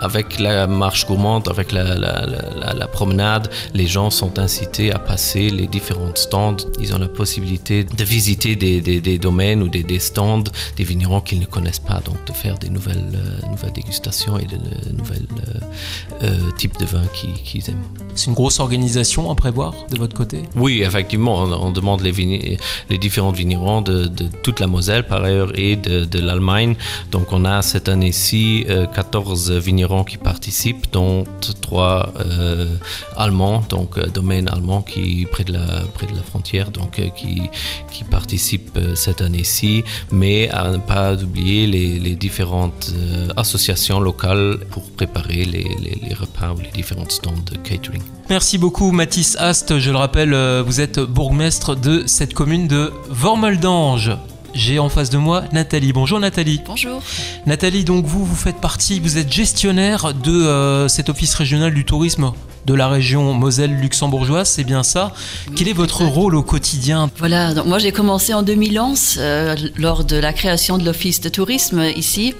avec 0.01 0.39
la 0.39 0.68
marche 0.68 1.06
gourmande, 1.06 1.48
avec 1.48 1.71
la, 1.71 1.83
la, 1.83 2.25
la, 2.25 2.74
la, 2.74 2.88
promenade, 2.88 3.50
les 3.74 3.86
gens 3.86 4.09
sont 4.09 4.39
incités 4.39 4.92
à 4.92 4.98
passer 5.00 5.50
les 5.50 5.68
différents 5.68 6.15
stands. 6.15 6.57
Ils 6.80 6.94
ont 6.95 6.98
la 6.98 7.07
possibilité 7.07 7.83
de 7.83 8.03
visiter 8.03 8.56
des, 8.56 8.81
des, 8.81 9.00
des 9.00 9.19
domaines 9.19 9.62
ou 9.62 9.69
des, 9.69 9.83
des, 9.83 10.00
stands, 10.00 10.44
des 10.75 10.83
vignerons 10.83 11.21
qu'ils 11.21 11.39
ne 11.39 11.45
connaissent 11.45 11.80
pas, 11.80 12.01
donc 12.03 12.18
de 12.25 12.33
faire 12.33 12.57
des 12.57 12.69
nouvelles, 12.69 13.12
euh, 13.13 13.48
nouvelles 13.50 13.74
dégustations 13.74 14.39
et 14.39 14.45
de, 14.45 14.57
de 14.57 14.98
nouvelles 14.98 15.27
euh, 15.38 16.24
euh, 16.24 16.51
types 16.57 16.77
de 16.80 16.86
vins 16.86 17.06
qu'ils 17.13 17.33
qu 17.33 17.69
aiment. 17.69 17.83
C'est 18.15 18.27
une 18.27 18.33
grosse 18.33 18.59
organisation 18.59 19.30
à 19.31 19.36
prévoir 19.36 19.74
de 19.92 19.97
votre 19.97 20.15
côté? 20.15 20.42
Oui, 20.56 20.81
effectivement, 20.81 21.38
on, 21.44 21.51
on 21.54 21.71
demande 21.71 22.01
les, 22.01 22.57
les 22.89 22.97
différents 22.97 23.31
vignerons 23.31 23.81
de, 23.81 24.06
de, 24.06 24.25
toute 24.42 24.59
la 24.59 24.68
Moselle 24.68 25.06
par 25.06 25.24
ailleurs 25.24 25.51
et 25.57 25.75
de, 25.75 26.06
de 26.06 26.19
l'Allemagne. 26.19 26.75
Donc 27.12 27.31
on 27.31 27.45
a 27.45 27.62
cette 27.62 27.88
année-ci 27.88 28.65
14 28.95 29.51
vignerons 29.51 29.90
qui 30.07 30.17
participent, 30.17 30.91
dont 30.91 31.25
trois 31.61 32.13
euh, 32.19 32.75
allemands, 33.17 33.63
donc 33.69 33.97
euh, 33.97 34.07
domaine 34.07 34.47
allemand 34.47 34.81
qui 34.81 35.27
près 35.29 35.43
de 35.43 35.53
la 35.53 35.81
près 35.93 36.07
de 36.07 36.15
la 36.15 36.23
frontière, 36.23 36.71
donc 36.71 36.99
euh, 36.99 37.09
qui 37.09 37.41
qui 37.91 38.03
participent 38.03 38.79
cette 38.95 39.21
année-ci, 39.21 39.83
mais 40.11 40.49
à 40.49 40.71
ne 40.71 40.77
pas 40.77 41.13
oublier 41.15 41.67
les, 41.67 42.15
différentes 42.15 42.93
associations 43.38 43.99
locales 43.99 44.59
pour 44.69 44.83
préparer 44.91 45.43
les, 45.45 46.13
repas 46.13 46.53
ou 46.53 46.59
les 46.59 46.71
différentes 46.71 47.11
stands 47.11 47.45
de 47.51 47.57
catering. 47.57 48.01
Merci 48.29 48.57
beaucoup 48.57 48.91
Mathis 48.91 49.35
Ast, 49.37 49.79
je 49.79 49.91
le 49.91 49.97
rappelle, 49.97 50.33
vous 50.65 50.81
êtes 50.81 50.99
bourgmestre 50.99 51.75
de 51.75 52.03
cette 52.05 52.33
commune 52.33 52.67
de 52.67 52.94
Vormeldange. 53.09 54.11
J'ai 54.53 54.80
en 54.80 54.89
face 54.89 55.09
de 55.09 55.18
moi 55.18 55.44
Nathalie. 55.53 55.94
Bonjour 55.94 56.19
Nathalie. 56.19 56.62
Bonjour. 56.65 57.01
Nathalie, 57.45 57.83
donc 57.83 58.06
vous, 58.06 58.25
vous 58.25 58.36
faites 58.36 58.57
partie, 58.57 59.00
vous 59.00 59.18
êtes 59.18 59.31
gestionnaire 59.31 60.13
de 60.13 60.31
euh, 60.31 60.88
cet 60.88 61.09
office 61.09 61.33
régional 61.36 61.74
du 61.74 61.86
tourisme 61.86 62.31
de 62.65 62.74
la 62.74 62.88
région 62.88 63.33
Moselle 63.33 63.75
luxembourgeoise, 63.75 64.50
c'est 64.50 64.63
bien 64.63 64.83
ça? 64.83 65.13
Oui, 65.48 65.56
Quel 65.56 65.68
est 65.68 65.74
votre 65.74 66.03
rôle 66.03 66.36
au 66.36 66.44
quotidien? 66.44 67.09
Voilà, 67.18 67.53
donc 67.53 67.65
moi 67.65 67.80
j'ai 67.80 67.92
commencé 67.92 68.33
en 68.33 68.44
2011 68.44 69.15
euh, 69.18 69.56
lors 69.77 70.03
de 70.03 70.18
la 70.18 70.33
création 70.33 70.77
de 70.77 70.86
l'office 70.86 71.21
de 71.21 71.30
tourisme 71.30 71.83
ici. 71.95 72.36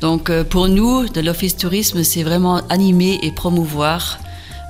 Donc 0.00 0.30
euh, 0.30 0.44
pour 0.44 0.68
nous, 0.68 1.08
de 1.08 1.20
l'office 1.20 1.56
tourisme, 1.56 2.04
c'est 2.04 2.22
vraiment 2.22 2.62
animer 2.68 3.18
et 3.22 3.32
promouvoir 3.32 4.18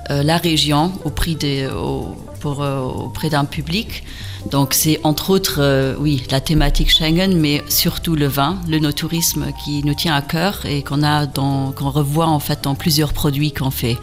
euh, 0.09 0.23
la 0.23 0.37
région 0.37 0.91
auprès, 1.05 1.35
des, 1.35 1.67
au, 1.67 2.15
pour, 2.39 2.63
euh, 2.63 2.81
auprès 2.81 3.29
d'un 3.29 3.45
public. 3.45 4.03
Donc 4.51 4.73
c'est 4.73 4.99
entre 5.03 5.29
autres, 5.29 5.57
euh, 5.59 5.95
oui, 5.99 6.23
la 6.31 6.39
thématique 6.39 6.89
Schengen, 6.89 7.35
mais 7.35 7.63
surtout 7.67 8.15
le 8.15 8.27
vin, 8.27 8.57
le 8.67 8.79
no-tourisme 8.79 9.47
qui 9.63 9.83
nous 9.83 9.93
tient 9.93 10.15
à 10.15 10.21
cœur 10.21 10.65
et 10.65 10.83
qu'on 10.83 11.03
a, 11.03 11.27
qu'on 11.27 11.89
revoit 11.89 12.27
en 12.27 12.39
fait 12.39 12.63
dans 12.63 12.75
plusieurs 12.75 13.13
produits 13.13 13.51
qu'on 13.51 13.71
fait. 13.71 13.97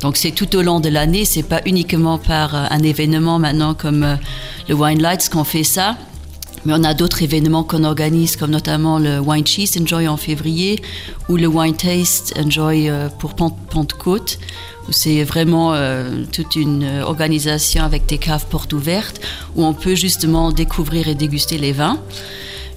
Donc 0.00 0.16
c'est 0.16 0.32
tout 0.32 0.54
au 0.56 0.62
long 0.62 0.80
de 0.80 0.88
l'année, 0.88 1.24
c'est 1.24 1.42
pas 1.42 1.60
uniquement 1.64 2.18
par 2.18 2.54
euh, 2.54 2.66
un 2.70 2.82
événement 2.82 3.38
maintenant 3.38 3.74
comme 3.74 4.18
le 4.68 4.74
Wine 4.74 5.00
Lights 5.00 5.28
qu'on 5.30 5.44
fait 5.44 5.64
ça, 5.64 5.96
mais 6.66 6.72
on 6.74 6.84
a 6.84 6.92
d'autres 6.92 7.22
événements 7.22 7.62
qu'on 7.62 7.84
organise, 7.84 8.36
comme 8.36 8.50
notamment 8.50 8.98
le 8.98 9.20
Wine 9.20 9.46
Cheese 9.46 9.78
Enjoy 9.80 10.08
en 10.08 10.16
février 10.16 10.82
ou 11.28 11.36
le 11.36 11.46
Wine 11.46 11.76
Taste 11.76 12.34
Enjoy 12.38 12.90
euh, 12.90 13.08
pour 13.08 13.34
Pentecôte, 13.34 14.38
c'est 14.90 15.24
vraiment 15.24 15.74
euh, 15.74 16.24
toute 16.32 16.56
une 16.56 17.00
organisation 17.02 17.84
avec 17.84 18.06
des 18.06 18.18
caves 18.18 18.46
portes 18.46 18.72
ouvertes, 18.72 19.20
où 19.54 19.64
on 19.64 19.74
peut 19.74 19.94
justement 19.94 20.52
découvrir 20.52 21.08
et 21.08 21.14
déguster 21.14 21.58
les 21.58 21.72
vins. 21.72 21.98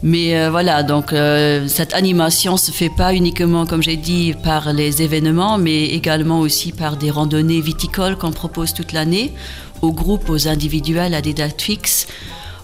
Mais 0.01 0.37
euh, 0.37 0.49
voilà, 0.49 0.83
donc 0.83 1.11
euh, 1.11 1.67
cette 1.67 1.93
animation 1.93 2.55
se 2.55 2.71
fait 2.71 2.89
pas 2.89 3.13
uniquement, 3.13 3.65
comme 3.65 3.83
j'ai 3.83 3.97
dit, 3.97 4.33
par 4.43 4.71
les 4.71 5.01
événements, 5.01 5.57
mais 5.57 5.85
également 5.85 6.39
aussi 6.39 6.71
par 6.71 6.95
des 6.95 7.11
randonnées 7.11 7.59
viticoles 7.59 8.15
qu'on 8.15 8.31
propose 8.31 8.73
toute 8.73 8.93
l'année, 8.93 9.33
aux 9.81 9.91
groupes, 9.91 10.29
aux 10.29 10.47
individuels, 10.47 11.13
à 11.13 11.21
des 11.21 11.33
dates 11.33 11.61
fixes. 11.61 12.07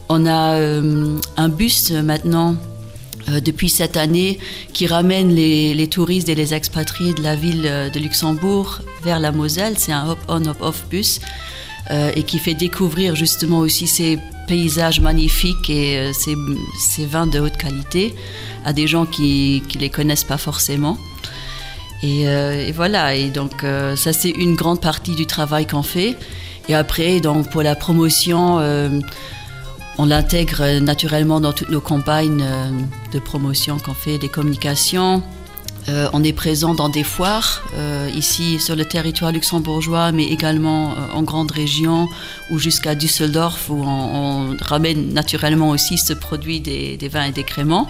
On 0.07 0.25
a 0.25 0.55
euh, 0.55 1.17
un 1.35 1.49
bus 1.49 1.91
maintenant 1.91 2.55
euh, 3.29 3.39
depuis 3.39 3.69
cette 3.69 3.97
année 3.97 4.39
qui 4.71 4.85
ramène 4.85 5.33
les, 5.33 5.87
touristes 5.87 6.29
et 6.29 6.35
les 6.35 6.53
expatriés 6.53 7.13
de 7.13 7.23
la 7.23 7.35
ville 7.35 7.63
euh, 7.65 7.89
de 7.89 7.99
Luxembourg 7.99 8.81
vers 9.03 9.19
la 9.19 9.31
Moselle. 9.31 9.75
C'est 9.77 9.91
un 9.91 10.09
hop-on, 10.09 10.45
hop-off 10.45 10.85
bus 10.89 11.19
et 12.15 12.23
qui 12.23 12.39
fait 12.39 12.55
découvrir 12.55 13.15
justement 13.15 13.59
aussi 13.59 13.85
ces 13.85 14.17
paysages 14.47 14.99
magnifiques 15.01 15.69
et 15.69 16.09
ces, 16.13 17.05
vins 17.05 17.27
de 17.27 17.39
haute 17.39 17.57
qualité 17.57 18.15
à 18.65 18.73
des 18.73 18.87
gens 18.87 19.05
qui 19.05 19.61
ne 19.75 19.79
les 19.79 19.91
connaissent 19.91 20.23
pas 20.23 20.39
forcément. 20.39 20.97
Et, 22.01 22.25
voilà, 22.71 23.13
et 23.13 23.29
donc 23.29 23.63
ça 23.95 24.13
c'est 24.13 24.31
une 24.31 24.55
grande 24.55 24.81
partie 24.81 25.13
du 25.13 25.27
travail 25.27 25.67
qu'on 25.67 25.83
fait. 25.83 26.17
Et 26.67 26.73
après, 26.73 27.19
donc, 27.19 27.51
pour 27.51 27.61
la 27.61 27.75
promotion, 27.75 28.59
on 29.97 30.05
l'intègre 30.05 30.79
naturellement 30.79 31.39
dans 31.39 31.53
toutes 31.53 31.69
nos 31.69 31.81
campagnes 31.81 32.43
euh, 32.43 32.69
de 33.11 33.19
promotion 33.19 33.77
qu'on 33.79 33.93
fait, 33.93 34.17
des 34.17 34.29
communications. 34.29 35.23
Euh, 35.87 36.09
on 36.13 36.23
est 36.23 36.33
présent 36.33 36.73
dans 36.73 36.89
des 36.89 37.03
foires, 37.03 37.63
euh, 37.75 38.09
ici 38.15 38.59
sur 38.59 38.75
le 38.75 38.85
territoire 38.85 39.31
luxembourgeois, 39.31 40.11
mais 40.11 40.25
également 40.25 40.95
en 41.13 41.21
grande 41.21 41.51
région 41.51 42.09
ou 42.49 42.57
jusqu'à 42.57 42.95
Düsseldorf, 42.95 43.69
où 43.69 43.83
on, 43.85 44.57
ramène 44.61 45.13
naturellement 45.13 45.69
aussi 45.69 45.97
ce 45.97 46.13
produit 46.13 46.59
des, 46.59 46.97
des 46.97 47.07
vins 47.07 47.25
et 47.25 47.31
des 47.31 47.43
créments. 47.43 47.87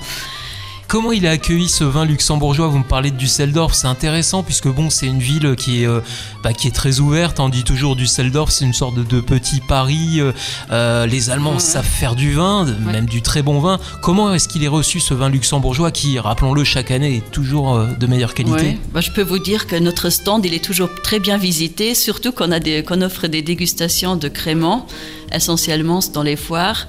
Comment 0.88 1.12
il 1.12 1.25
a 1.25 1.32
accueilli 1.32 1.68
ce 1.68 1.84
vin 1.84 2.06
luxembourgeois? 2.06 2.68
Vous 2.68 2.77
me 2.77 2.84
parlez 2.84 3.10
de 3.10 3.15
Düsseldorf, 3.15 3.74
c'est 3.74 3.88
intéressant 3.88 4.44
puisque 4.44 4.68
bon, 4.68 4.92
c'est 4.92 5.08
une 5.08 5.20
ville 5.20 5.56
qui 5.56 5.82
est, 5.82 5.88
euh, 5.88 6.00
bah, 6.44 6.54
qui 6.54 6.68
est 6.68 6.75
très 6.75 7.00
ouverte. 7.00 7.39
On 7.39 7.50
dit 7.50 7.63
toujours 7.63 7.96
Düsseldorf, 7.96 8.51
c'est 8.51 8.65
une 8.65 8.74
sorte 8.74 8.96
de, 8.96 9.20
petit 9.20 9.62
Paris. 9.62 10.20
Euh, 10.20 10.32
euh, 10.72 11.08
les 11.08 11.32
Allemands 11.32 11.58
savent 11.58 11.86
faire 11.86 12.15
du 12.15 12.34
vin, 12.34 12.65
même 12.86 13.08
du 13.08 13.24
très 13.24 13.42
bon 13.42 13.60
vin. 13.60 13.80
Comment 14.04 14.34
est-ce 14.34 14.48
qu'il 14.48 14.63
est 14.63 14.70
reçu 14.70 15.00
ce 15.00 15.15
vin 15.15 15.30
luxembourgeois 15.30 15.89
qui, 15.89 16.20
rappelons-le, 16.20 16.63
chaque 16.63 16.92
année 16.92 17.18
est 17.18 17.32
toujours 17.32 17.80
de 17.80 18.08
meilleure 18.08 18.36
qualité? 18.36 18.77
Bah, 18.94 19.01
Je 19.01 19.10
peux 19.10 19.24
vous 19.24 19.39
dire 19.39 19.65
que 19.65 19.75
notre 19.75 20.12
stand, 20.12 20.46
il 20.46 20.54
est 20.54 20.63
toujours 20.63 20.89
très 21.04 21.20
bien 21.20 21.38
visité, 21.38 21.96
surtout 21.96 22.32
qu'on 22.32 22.46
qu'on 22.88 23.01
offre 23.01 23.27
des 23.27 23.42
dégustations 23.42 24.15
de 24.15 24.27
créments, 24.27 24.86
essentiellement 25.34 26.00
dans 26.13 26.24
les 26.24 26.36
foires. 26.36 26.88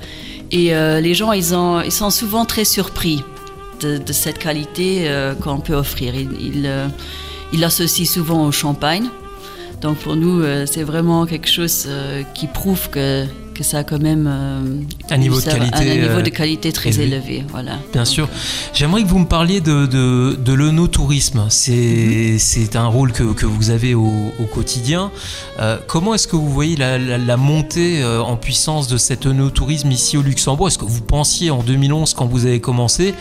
Et 0.53 0.73
les 1.01 1.15
gens, 1.15 1.33
ils, 1.33 1.55
ont, 1.55 1.81
ils 1.81 1.93
sont 1.93 2.11
souvent 2.11 2.45
très 2.45 2.65
surpris 2.65 3.25
de, 3.81 4.13
cette 4.13 4.39
qualité 4.39 5.09
euh, 5.09 5.35
qu'on 5.35 5.61
peut 5.61 5.75
offrir. 5.75 6.15
Il, 6.15 6.31
il, 6.41 6.67
euh, 6.67 6.89
il, 7.53 7.65
associe 7.65 8.09
souvent 8.09 8.47
au 8.47 8.53
champagne. 8.53 9.09
Donc 9.81 9.99
pour 9.99 10.17
nous, 10.17 10.41
euh, 10.41 10.67
c'est 10.67 10.83
vraiment 10.83 11.27
quelque 11.27 11.49
chose 11.49 11.89
qui 12.35 12.47
prouve 12.47 12.89
que 12.91 13.25
que 13.57 13.65
ça 13.65 13.79
a 13.79 13.85
quand 13.85 14.01
même 14.01 14.29
euh, 14.31 14.83
un 15.09 15.17
niveau 15.17 15.41
de 15.41 15.45
qualité, 15.45 15.91
un, 15.91 16.09
niveau 16.09 16.21
de 16.21 16.29
qualité 16.29 16.73
très 16.73 17.01
élevé. 17.01 17.43
Voilà. 17.51 17.79
Bien 17.93 18.05
sûr. 18.05 18.29
J'aimerais 18.75 19.03
que 19.03 19.09
vous 19.09 19.19
me 19.19 19.27
parliez 19.27 19.63
de, 19.63 19.87
de, 19.87 20.37
de 20.39 20.53
l'onotourisme. 20.53 21.47
C'est 21.49 22.77
un 22.77 22.87
rôle 22.87 23.13
que, 23.13 23.23
que, 23.33 23.47
vous 23.47 23.71
avez 23.71 23.95
au, 23.95 24.13
au 24.39 24.45
quotidien. 24.45 25.11
Euh, 25.59 25.79
comment 25.87 26.13
est-ce 26.15 26.29
que 26.29 26.37
vous 26.37 26.51
voyez 26.51 26.77
la, 26.77 26.99
la, 26.99 27.37
montée 27.39 28.03
euh, 28.03 28.21
en 28.21 28.37
puissance 28.37 28.89
de 28.89 28.99
cet 28.99 29.25
onotourisme 29.25 29.91
ici 29.91 30.19
au 30.19 30.23
Luxembourg? 30.23 30.69
Est-ce 30.69 30.79
que 30.79 30.85
vous 30.85 31.01
pensiez 31.01 31.51
en 31.51 31.63
2011, 31.63 32.13
quand 32.13 32.27
vous 32.27 32.45
avez 32.45 32.61
commencé, 32.61 33.15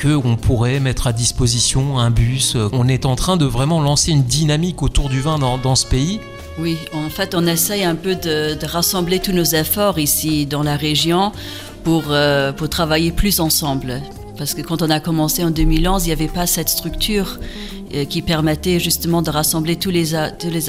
qu'on 0.00 0.36
pourrait 0.36 0.80
mettre 0.80 1.06
à 1.06 1.14
disposition 1.14 1.98
un 1.98 2.10
bus? 2.10 2.58
On 2.72 2.88
est 2.88 3.06
en 3.06 3.16
train 3.16 3.38
de 3.38 3.46
vraiment 3.46 3.80
lancer 3.80 4.10
une 4.12 4.24
dynamique 4.24 4.82
autour 4.82 5.08
du 5.08 5.22
vin 5.22 5.38
dans, 5.38 5.56
dans 5.56 5.76
ce 5.76 5.86
pays 5.86 6.20
oui, 6.58 6.76
en 6.92 7.08
fait, 7.08 7.34
on 7.36 7.46
essaye 7.46 7.84
un 7.84 7.94
peu 7.94 8.16
de, 8.16 8.56
rassembler 8.66 9.20
tous 9.20 9.32
nos 9.32 9.44
efforts 9.44 9.98
ici 9.98 10.44
dans 10.44 10.64
la 10.64 10.76
région 10.76 11.32
pour, 11.84 12.04
euh, 12.10 12.52
pour 12.52 12.68
travailler 12.68 13.12
plus 13.12 13.38
ensemble. 13.38 14.02
Parce 14.36 14.54
que 14.54 14.62
quand 14.62 14.82
on 14.82 14.90
a 14.90 14.98
commencé 14.98 15.44
en 15.44 15.50
2011, 15.50 16.04
il 16.04 16.08
n'y 16.08 16.12
avait 16.12 16.26
pas 16.26 16.46
cette 16.46 16.68
structure 16.68 17.38
qui 18.08 18.22
permettait 18.22 18.80
justement 18.80 19.22
de 19.22 19.30
rassembler 19.30 19.76
tous 19.76 19.90
les, 19.90 20.14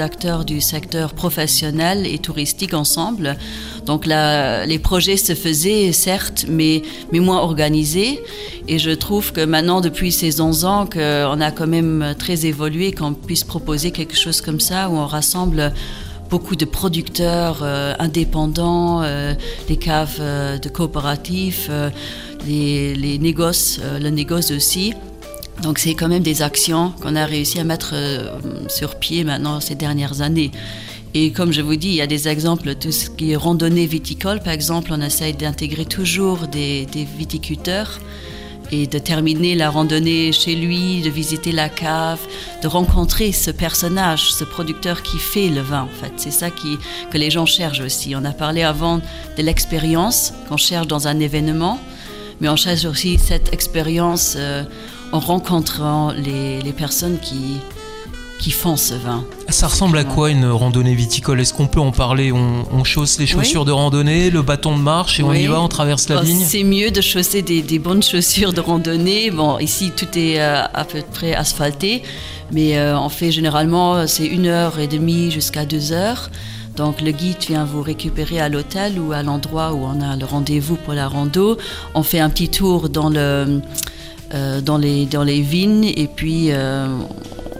acteurs 0.01 0.45
du 0.45 0.61
secteur 0.61 1.13
professionnel 1.13 2.05
et 2.05 2.17
touristique 2.17 2.73
ensemble. 2.73 3.37
Donc 3.85 4.05
les 4.05 4.79
projets 4.79 5.17
se 5.17 5.35
faisaient, 5.35 5.91
certes, 5.91 6.45
mais, 6.47 6.81
moins 7.11 7.39
organisés. 7.39 8.21
Et 8.67 8.79
je 8.79 8.91
trouve 8.91 9.33
que 9.33 9.41
maintenant, 9.41 9.81
depuis 9.81 10.11
ces 10.11 10.41
11 10.41 10.65
ans, 10.65 10.85
qu'on 10.85 11.41
a 11.41 11.51
quand 11.51 11.67
même 11.67 12.15
très 12.17 12.45
évolué, 12.45 12.91
qu'on 12.91 13.13
puisse 13.13 13.43
proposer 13.43 13.91
quelque 13.91 14.15
chose 14.15 14.41
comme 14.41 14.59
ça, 14.59 14.89
où 14.89 14.93
on 14.93 15.05
rassemble 15.05 15.73
beaucoup 16.29 16.55
de 16.55 16.65
producteurs 16.65 17.61
euh, 17.63 17.95
indépendants, 17.97 19.01
euh, 19.01 19.33
les 19.67 19.77
caves 19.77 20.19
de 20.19 20.69
coopératifs, 20.69 21.69
les, 22.47 22.93
les 22.95 23.17
négoces, 23.17 23.79
le 23.99 24.09
négoce 24.09 24.51
aussi. 24.51 24.93
Donc 25.61 25.77
c'est 25.77 25.93
quand 25.93 26.07
même 26.07 26.23
des 26.23 26.41
actions 26.41 26.93
qu'on 27.01 27.15
a 27.15 27.25
réussi 27.25 27.59
à 27.59 27.63
mettre 27.63 27.91
euh, 27.93 28.39
sur 28.69 28.95
pied 28.95 29.23
maintenant 29.23 29.59
ces 29.59 29.75
dernières 29.75 30.21
années. 30.21 30.51
Et 31.13 31.31
comme 31.31 31.51
je 31.51 31.61
vous 31.61 31.75
dis, 31.75 31.89
il 31.89 31.95
y 31.95 32.01
a 32.01 32.07
des 32.07 32.27
exemples, 32.27 32.75
tout 32.75 32.91
ce 32.91 33.09
qui 33.09 33.31
est 33.31 33.35
randonnée 33.35 33.87
viticole, 33.87 34.39
par 34.41 34.53
exemple, 34.53 34.91
on 34.93 35.01
essaye 35.01 35.33
d'intégrer 35.33 35.85
toujours 35.85 36.47
des, 36.47 36.87
viticulteurs 37.17 37.99
et 38.71 38.85
de 38.85 38.99
terminer 38.99 39.55
la 39.55 39.71
randonnée 39.71 40.31
chez 40.31 40.53
lui, 40.53 41.01
de 41.01 41.09
visiter 41.09 41.51
la 41.51 41.67
cave, 41.67 42.19
de 42.61 42.67
rencontrer 42.67 43.31
ce 43.31 43.49
personnage, 43.49 44.31
ce 44.31 44.43
producteur 44.43 45.01
qui 45.01 45.17
fait 45.17 45.49
le 45.49 45.61
vin. 45.61 45.81
En 45.81 45.87
fait, 45.87 46.13
c'est 46.17 46.31
ça 46.31 46.51
qui, 46.51 46.77
que 47.09 47.17
les 47.17 47.31
gens 47.31 47.47
cherchent 47.47 47.81
aussi. 47.81 48.15
On 48.15 48.23
a 48.23 48.31
parlé 48.31 48.61
avant 48.61 48.99
de 48.99 49.41
l'expérience 49.41 50.33
qu'on 50.47 50.57
cherche 50.57 50.85
dans 50.85 51.07
un 51.07 51.19
événement, 51.19 51.79
mais 52.39 52.49
on 52.49 52.55
cherche 52.55 52.85
aussi 52.85 53.17
cette 53.17 53.51
expérience. 53.51 54.35
Euh, 54.37 54.63
en 55.11 55.19
rencontrant 55.19 56.11
les, 56.11 56.61
les 56.61 56.73
personnes 56.73 57.17
qui, 57.19 57.59
qui 58.39 58.51
font 58.51 58.77
ce 58.77 58.93
vin. 58.93 59.25
Ça 59.49 59.67
ressemble 59.67 59.97
à 59.97 60.03
quoi 60.03 60.29
une 60.29 60.45
randonnée 60.45 60.95
viticole? 60.95 61.41
Est-ce 61.41 61.53
qu'on 61.53 61.67
peut 61.67 61.81
en 61.81 61.91
parler? 61.91 62.31
On, 62.31 62.65
on, 62.71 62.83
chausse 62.83 63.19
les 63.19 63.27
chaussures 63.27 63.65
de 63.65 63.71
randonnée, 63.71 64.29
le 64.29 64.41
bâton 64.41 64.77
de 64.77 64.81
marche 64.81 65.19
et 65.19 65.23
on 65.23 65.33
y 65.33 65.45
va, 65.45 65.61
on 65.61 65.67
traverse 65.67 66.07
la 66.09 66.21
vigne? 66.21 66.43
C'est 66.45 66.63
mieux 66.63 66.89
de 66.89 67.01
chausser 67.01 67.41
des, 67.41 67.61
des, 67.61 67.79
bonnes 67.79 68.01
chaussures 68.01 68.53
de 68.53 68.61
randonnée. 68.61 69.29
Bon, 69.29 69.59
ici 69.59 69.91
tout 69.95 70.17
est 70.17 70.39
euh, 70.39 70.63
à 70.73 70.85
peu 70.85 71.01
près 71.13 71.33
asphalté, 71.33 72.01
mais 72.51 72.77
euh, 72.77 72.97
on 72.97 73.09
fait 73.09 73.31
généralement 73.31 74.07
c'est 74.07 74.25
une 74.25 74.47
heure 74.47 74.79
et 74.79 74.87
demie 74.87 75.31
jusqu'à 75.31 75.65
deux 75.65 75.91
heures. 75.91 76.29
Donc 76.77 77.01
le 77.01 77.11
guide 77.11 77.43
vient 77.45 77.65
vous 77.65 77.81
récupérer 77.81 78.39
à 78.39 78.47
l'hôtel 78.47 78.99
ou 78.99 79.11
à 79.11 79.21
l'endroit 79.21 79.73
où 79.73 79.83
on 79.83 80.01
a 80.01 80.15
le 80.15 80.25
rendez-vous 80.25 80.77
pour 80.77 80.93
la 80.93 81.09
rando. 81.09 81.57
On 81.93 82.03
fait 82.03 82.19
un 82.19 82.29
petit 82.29 82.47
tour 82.47 82.87
dans 82.87 83.09
le 83.09 83.59
dans, 84.31 84.77
les, 84.77 85.05
dans 85.05 85.23
les 85.23 85.41
vignes 85.41 85.91
et 85.95 86.07
puis 86.07 86.51
euh, 86.51 86.87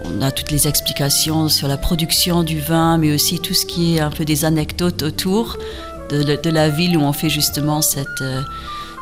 on 0.06 0.22
a 0.22 0.32
toutes 0.32 0.52
les 0.52 0.68
explications 0.68 1.50
sur 1.50 1.68
la 1.68 1.78
production 1.78 2.44
du 2.44 2.60
vin, 2.60 2.98
mais 2.98 3.14
aussi 3.14 3.40
tout 3.40 3.54
ce 3.54 3.66
qui 3.66 3.96
est 3.96 4.00
un 4.00 4.12
peu 4.12 4.26
des 4.26 4.46
anecdotes 4.46 5.04
autour 5.04 5.58
de, 6.10 6.50
la 6.50 6.70
ville 6.70 6.98
où 6.98 7.02
on 7.02 7.14
fait 7.14 7.30
justement 7.30 7.82
cette, 7.82 8.08
euh, 8.22 8.42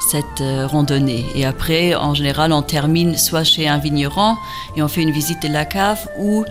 cette 0.10 0.44
randonnée. 0.66 1.26
Et 1.36 1.46
après, 1.46 1.96
en 1.96 2.14
général, 2.14 2.52
on 2.52 2.62
termine 2.62 3.18
soit 3.18 3.44
chez 3.44 3.68
un 3.68 3.78
vigneron 3.78 4.36
et 4.76 4.82
on 4.82 4.88
fait 4.88 5.02
une 5.02 5.12
visite 5.12 5.42
de 5.42 5.48
la 5.48 5.66
cave 5.66 6.08
ou 6.20 6.46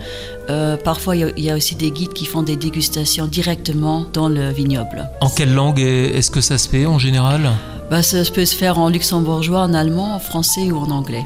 euh, 0.49 0.77
parfois 0.77 1.15
il 1.15 1.33
y, 1.37 1.49
a 1.49 1.55
aussi 1.55 1.75
des 1.75 1.91
guides 1.91 2.13
qui 2.13 2.25
font 2.25 2.41
des 2.41 2.55
dégustations 2.55 3.27
directement 3.27 4.05
dans 4.13 4.29
le 4.29 4.49
vignoble. 4.49 5.09
En 5.21 5.29
quelle 5.29 5.53
langue 5.53 5.79
est-ce 5.79 6.31
que 6.31 6.41
ça 6.41 6.57
se 6.57 6.69
fait 6.69 6.85
en 6.85 6.99
général? 6.99 7.51
Bah, 7.89 8.03
Ça 8.03 8.17
peut 8.33 8.45
se 8.45 8.55
faire 8.55 8.79
en 8.79 8.89
luxembourgeois, 8.89 9.61
en 9.61 9.73
allemand, 9.73 10.15
en 10.15 10.19
français 10.19 10.71
ou 10.71 10.77
en 10.77 10.91
anglais. 10.91 11.25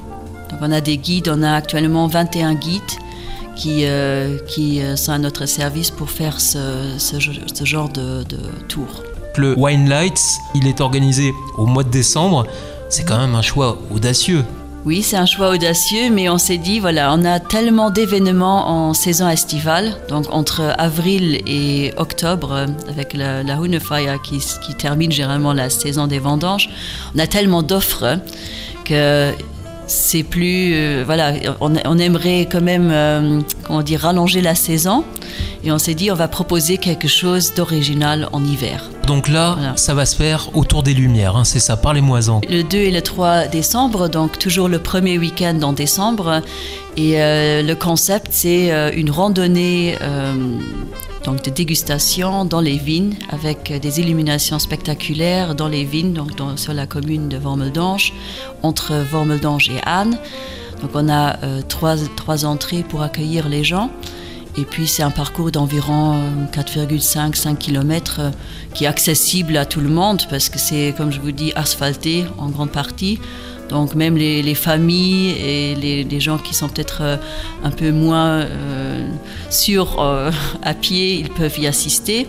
Donc 0.50 0.60
on 0.62 0.72
a 0.72 0.82
des 0.82 0.98
guides, 0.98 1.30
on 1.30 1.44
a 1.44 1.54
actuellement 1.54 2.08
21 2.08 2.56
guides 2.56 2.82
qui, 3.56 3.86
euh, 3.86 4.38
qui 4.48 4.82
euh, 4.82 4.96
sont 4.96 5.12
à 5.12 5.18
notre 5.18 5.46
service 5.46 5.92
pour 5.92 6.10
faire 6.10 6.40
ce, 6.42 6.96
ce, 6.98 7.66
genre 7.66 7.90
de, 7.90 8.24
de 8.24 8.38
tour. 8.68 8.88
Le 9.38 9.58
Wine 9.58 9.88
Lights, 9.88 10.40
il 10.56 10.68
est 10.68 10.82
organisé 10.82 11.32
au 11.58 11.66
mois 11.66 11.84
de 11.84 11.90
décembre. 11.90 12.46
C'est 12.90 13.06
quand 13.06 13.18
même 13.18 13.36
un 13.36 13.42
choix 13.42 13.78
audacieux. 13.94 14.44
Oui, 14.84 15.04
c'est 15.04 15.16
un 15.16 15.28
choix 15.28 15.52
audacieux, 15.52 16.10
mais 16.10 16.28
on 16.28 16.40
s'est 16.40 16.58
dit, 16.58 16.80
voilà, 16.80 17.14
on 17.14 17.24
a 17.24 17.40
tellement 17.40 17.92
d'événements 17.92 18.68
en 18.68 18.94
saison 18.96 19.30
estivale, 19.30 19.96
donc 20.10 20.26
entre 20.32 20.74
avril 20.76 21.40
et 21.46 21.94
octobre, 21.98 22.66
avec 22.90 23.14
la, 23.14 23.44
qui, 24.24 24.40
qui 24.40 24.76
termine 24.76 25.12
généralement 25.12 25.54
la 25.54 25.70
saison 25.70 26.08
des 26.08 26.18
vendanges, 26.18 26.68
on 27.16 27.20
a 27.20 27.28
tellement 27.28 27.62
d'offres 27.62 28.18
que 28.84 29.32
c'est 29.92 30.24
plus 30.24 30.74
euh, 30.74 31.04
voilà 31.06 31.34
on, 31.60 31.74
on, 31.86 31.98
aimerait 31.98 32.48
quand 32.52 32.62
même 32.62 32.90
euh, 32.92 33.42
comment 33.64 33.82
dire 33.82 34.02
rallonger 34.02 34.42
la 34.42 34.56
saison 34.56 35.04
et 35.64 35.72
on 35.72 35.78
s'est 35.78 35.94
dit 35.94 36.12
on 36.12 36.16
va 36.16 36.28
proposer 36.28 36.78
quelque 36.78 37.08
chose 37.08 37.54
d'original 37.54 38.30
en 38.32 38.44
hiver. 38.44 38.90
Donc 39.06 39.28
là, 39.28 39.56
voilà. 39.58 39.78
ça 39.78 39.94
va 39.94 40.06
se 40.06 40.16
faire 40.16 40.50
autour 40.56 40.84
des 40.84 40.94
Lumières, 40.94 41.36
hein, 41.36 41.44
c'est 41.44 41.60
ça, 41.60 41.76
par 41.76 41.94
les 41.94 42.02
moisons. 42.02 42.40
Le 42.50 42.62
2 42.64 42.78
et 42.78 42.92
le 42.92 43.02
3 43.02 43.48
décembre, 43.48 44.08
donc 44.08 44.40
toujours 44.40 44.70
le 44.70 44.80
premier 44.80 45.18
week-end 45.18 45.60
en 45.64 45.74
décembre. 45.74 46.42
Et 46.98 47.22
euh, 47.22 47.62
le 47.62 47.76
concept, 47.76 48.28
c'est 48.32 48.72
une 48.96 49.12
randonnée 49.12 49.98
donc 51.24 51.44
de 51.44 51.52
dégustation 51.52 52.46
dans 52.46 52.62
les 52.62 52.78
vignes 52.78 53.16
avec 53.30 53.72
des 53.80 54.00
illuminations 54.00 54.60
spectaculaires 54.60 55.56
dans 55.56 55.68
les 55.68 55.84
vignes, 55.84 56.14
donc 56.14 56.32
sur 56.56 56.74
la 56.74 56.88
commune 56.88 57.30
de 57.30 57.38
Vormeldange, 57.38 58.14
entre 58.64 58.94
Vormeldange 59.12 59.70
et 59.70 59.80
Anne. 59.86 60.18
Donc 60.82 60.92
on 60.96 61.10
a 61.10 61.38
euh, 61.44 61.62
trois, 61.68 62.46
entrées 62.46 62.84
pour 62.84 63.04
accueillir 63.04 63.50
les 63.50 63.64
gens. 63.64 63.92
Et 64.58 64.66
puis 64.66 64.88
c'est 64.88 65.04
un 65.04 65.12
parcours 65.12 65.52
d'environ 65.52 66.20
4,5-5 66.52 67.56
km 67.58 68.18
euh, 68.20 68.32
qui 68.74 68.84
est 68.84 68.88
accessible 68.88 69.56
à 69.58 69.66
tout 69.66 69.80
le 69.80 69.90
monde 69.90 70.24
parce 70.30 70.50
que 70.50 70.60
c'est, 70.60 70.94
comme 70.98 71.12
je 71.12 71.22
vous 71.22 71.32
dis, 71.32 71.54
asphalté 71.56 72.26
en 72.38 72.50
grande 72.50 72.72
partie. 72.72 73.20
Donc 73.72 73.96
même 73.96 74.18
les, 74.18 74.44
les 74.44 74.54
familles 74.54 75.32
et 75.32 75.76
les, 75.76 76.20
gens 76.20 76.38
qui 76.38 76.54
sont 76.54 76.68
peut-être 76.68 77.00
euh, 77.02 77.18
un 77.64 77.72
peu 77.72 77.92
moins 77.92 78.42
euh, 78.42 79.08
sûrs 79.50 80.00
euh, 80.00 80.30
à 80.62 80.74
pied, 80.74 81.16
ils 81.16 81.30
peuvent 81.30 81.58
y 81.58 81.68
assister. 81.68 82.28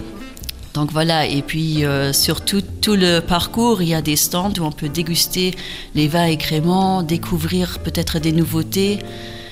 Donc 0.72 0.92
voilà, 0.92 1.26
et 1.26 1.42
puis 1.42 1.84
sur 2.12 2.40
tout, 2.40 2.62
le 2.87 3.20
parcours, 3.20 3.82
il 3.82 3.88
y 3.88 3.94
a 3.94 4.00
des 4.00 4.16
stands 4.16 4.54
où 4.58 4.62
on 4.62 4.72
peut 4.72 4.88
déguster 4.88 5.50
les 5.94 6.08
vins 6.08 6.25
et 6.25 6.38
créments, 6.38 7.02
découvrir 7.02 7.80
peut-être 7.80 8.18
des 8.18 8.32
nouveautés 8.32 9.00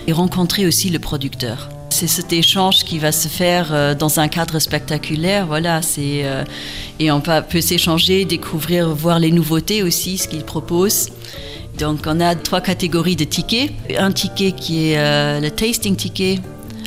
et 0.07 0.13
rencontrer 0.15 0.65
aussi 0.65 0.89
le 0.89 0.99
producteur. 0.99 1.69
C'est 1.91 2.07
cet 2.07 2.33
échange 2.33 2.85
qui 2.85 2.99
va 2.99 3.13
se 3.13 3.29
faire 3.29 3.95
dans 3.97 4.19
un 4.19 4.29
cadre 4.29 4.59
spectaculaire, 4.61 5.47
voilà, 5.47 5.83
et 5.99 7.13
on 7.13 7.21
peut, 7.21 7.43
peut 7.47 7.61
s'échanger, 7.61 8.25
découvrir, 8.25 8.89
voir 8.89 9.19
les 9.19 9.31
nouveautés 9.31 9.83
aussi, 9.83 10.17
ce 10.17 10.27
qu'ils 10.27 10.45
proposent. 10.45 11.11
Donc 11.79 12.01
on 12.07 12.21
a 12.21 12.35
trois 12.35 12.61
catégories 12.61 13.17
de 13.17 13.25
tickets. 13.25 13.73
Un 13.99 14.13
ticket 14.13 14.53
qui 14.53 14.91
est 14.91 14.99
euh, 14.99 15.41
le 15.41 15.51
tasting 15.51 15.97
ticket, 15.97 16.39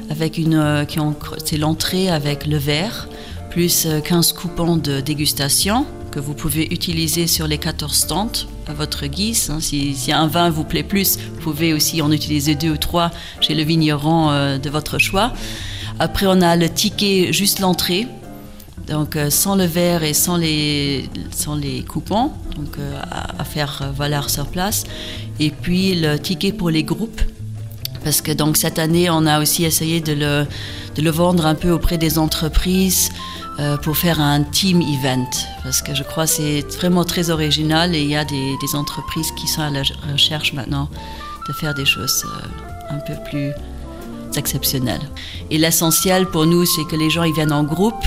avec 0.09 0.37
une, 0.37 0.55
euh, 0.55 0.85
qui 0.85 0.99
c'est 1.45 1.57
l'entrée 1.57 2.09
avec 2.09 2.45
le 2.45 2.57
verre, 2.57 3.07
plus 3.49 3.87
15 4.03 4.33
coupons 4.33 4.77
de 4.77 4.99
dégustation 4.99 5.85
que 6.11 6.19
vous 6.19 6.35
pouvez 6.35 6.71
utiliser 6.71 7.25
sur 7.25 7.47
les 7.47 7.57
14 7.57 7.91
stands 7.91 8.45
à 8.67 8.73
votre 8.73 9.07
guise. 9.07 9.49
hein. 9.49 9.57
Si, 9.59 9.95
un 10.11 10.27
vin 10.27 10.51
vous 10.51 10.63
plaît 10.63 10.83
plus, 10.83 11.17
vous 11.17 11.41
pouvez 11.41 11.73
aussi 11.73 12.03
en 12.03 12.11
utiliser 12.11 12.53
deux 12.53 12.69
ou 12.69 12.77
trois 12.77 13.09
chez 13.41 13.55
le 13.55 13.63
vigneron 13.63 14.29
euh, 14.29 14.57
de 14.59 14.69
votre 14.69 14.99
choix. 14.99 15.33
Après, 15.99 16.27
on 16.27 16.41
a 16.41 16.55
le 16.55 16.69
ticket 16.69 17.33
juste 17.33 17.59
l'entrée, 17.59 18.07
donc 18.88 19.15
euh, 19.15 19.30
sans 19.30 19.56
le 19.56 19.65
verre 19.65 20.03
et 20.03 20.13
sans 20.13 20.38
les, 20.38 21.10
sans 21.32 21.56
les 21.56 21.84
coupons, 21.84 22.32
donc 22.56 22.77
euh, 22.80 23.01
à, 23.12 23.44
faire 23.44 23.82
euh, 23.82 23.92
valoir 23.92 24.30
sur 24.30 24.48
place. 24.48 24.84
Et 25.39 25.51
puis 25.51 25.96
le 25.96 26.18
ticket 26.18 26.51
pour 26.51 26.70
les 26.70 26.84
groupes, 26.84 27.22
parce 28.03 28.22
que 28.22 28.32
donc 28.32 28.58
cette 28.58 28.80
année, 28.80 29.10
on 29.10 29.25
a 29.25 29.39
aussi 29.42 29.63
essayé 29.63 30.01
de 30.01 30.13
le, 30.13 30.46
de 30.96 31.01
le 31.01 31.10
vendre 31.12 31.46
un 31.46 31.56
peu 31.56 31.72
auprès 31.72 31.98
des 31.98 32.18
entreprises 32.18 33.10
pour 33.84 33.96
faire 33.96 34.20
un 34.20 34.42
team 34.42 34.82
event, 34.82 35.30
parce 35.62 35.84
que 35.84 35.94
je 35.94 36.01
crois 36.01 36.25
que 36.25 36.32
c'est 36.32 36.62
vraiment 36.75 37.06
très 37.06 37.30
original 37.30 37.94
et 37.94 38.01
il 38.01 38.10
y 38.10 38.15
a 38.15 38.25
des, 38.25 38.56
entreprises 38.74 39.32
qui 39.38 39.48
sont 39.48 39.62
à 39.62 39.70
la 39.70 39.84
recherche 40.12 40.53
maintenant 40.53 40.89
de 41.48 41.53
faire 41.53 41.75
des 41.75 41.86
choses 41.86 42.25
un 42.89 42.98
peu 42.98 43.13
plus 43.30 43.51
exceptionnelles. 44.38 45.08
Et 45.51 45.60
l'essentiel 45.60 46.25
pour 46.25 46.48
nous, 46.48 46.65
c'est 46.65 46.86
que 46.86 46.96
les 46.96 47.12
gens 47.12 47.22
ils 47.22 47.34
viennent 47.34 47.53
en 47.53 47.63
groupe, 47.63 48.03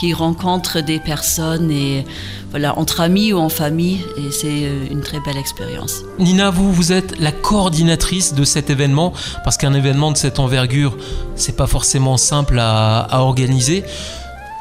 qu'ils 0.00 0.14
rencontrent 0.14 0.80
des 0.80 0.98
personnes 0.98 1.70
et 1.70 2.06
voilà 2.50 2.78
entre 2.78 3.00
amis 3.02 3.32
ou 3.34 3.38
en 3.38 3.50
famille, 3.50 4.00
et 4.16 4.32
c'est 4.32 4.64
euh, 4.64 4.86
une 4.90 5.02
très 5.02 5.20
belle 5.20 5.36
expérience. 5.36 6.02
Nina, 6.18 6.50
vous, 6.50 6.72
vous 6.72 6.90
êtes 6.90 7.20
la 7.20 7.32
coordinatrice 7.32 8.34
de 8.34 8.44
cet 8.44 8.70
événement, 8.70 9.12
parce 9.44 9.56
qu'un 9.58 9.74
événement 9.74 10.10
de 10.10 10.16
cette 10.16 10.38
envergure, 10.38 10.96
c'est 11.36 11.56
pas 11.56 11.66
forcément 11.66 12.16
simple 12.16 12.58
à, 12.58 13.00
à 13.00 13.20
organiser. 13.20 13.84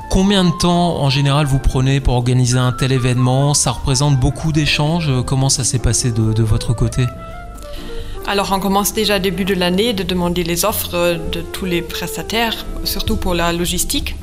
Combien 0.10 0.43
de 0.43 0.51
temps 0.60 1.01
en 1.01 1.10
général 1.10 1.46
vous 1.46 1.60
prenez 1.60 2.00
pour 2.00 2.15
organiser 2.15 2.58
un 2.58 2.72
tel 2.72 2.91
événement? 2.91 3.53
Ça 3.53 3.72
représente 3.72 4.19
beaucoup 4.19 4.51
d'échanges. 4.51 5.10
Comment 5.25 5.50
ça 5.50 5.63
s'est 5.63 5.79
passé 5.79 6.12
de, 6.12 6.34
de 6.34 6.43
votre 6.43 6.74
côté? 6.74 7.05
Alors, 8.27 8.51
on 8.51 8.60
commence 8.60 8.93
déjà 8.93 9.19
début 9.19 9.46
de 9.46 9.53
l'année 9.53 9.93
de 9.93 10.03
demander 10.03 10.43
les 10.43 10.65
offres 10.65 10.96
euh, 10.96 11.17
de 11.31 11.41
tous 11.41 11.65
les 11.65 11.81
prestataires, 11.81 12.65
surtout 12.84 13.17
pour 13.17 13.34
la 13.34 13.53
logistique. 13.53 14.15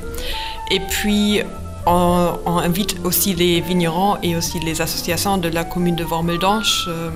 Et 0.69 0.79
puis, 0.79 1.41
on, 1.85 2.57
invite 2.57 2.97
aussi 3.03 3.33
les 3.33 3.61
vignerons 3.61 4.17
et 4.21 4.35
aussi 4.35 4.59
les 4.59 4.81
associations 4.81 5.37
de 5.37 5.47
la 5.47 5.63
commune 5.63 5.95
de 5.95 6.03
Vormeldange 6.03 6.85
euh, 6.87 7.09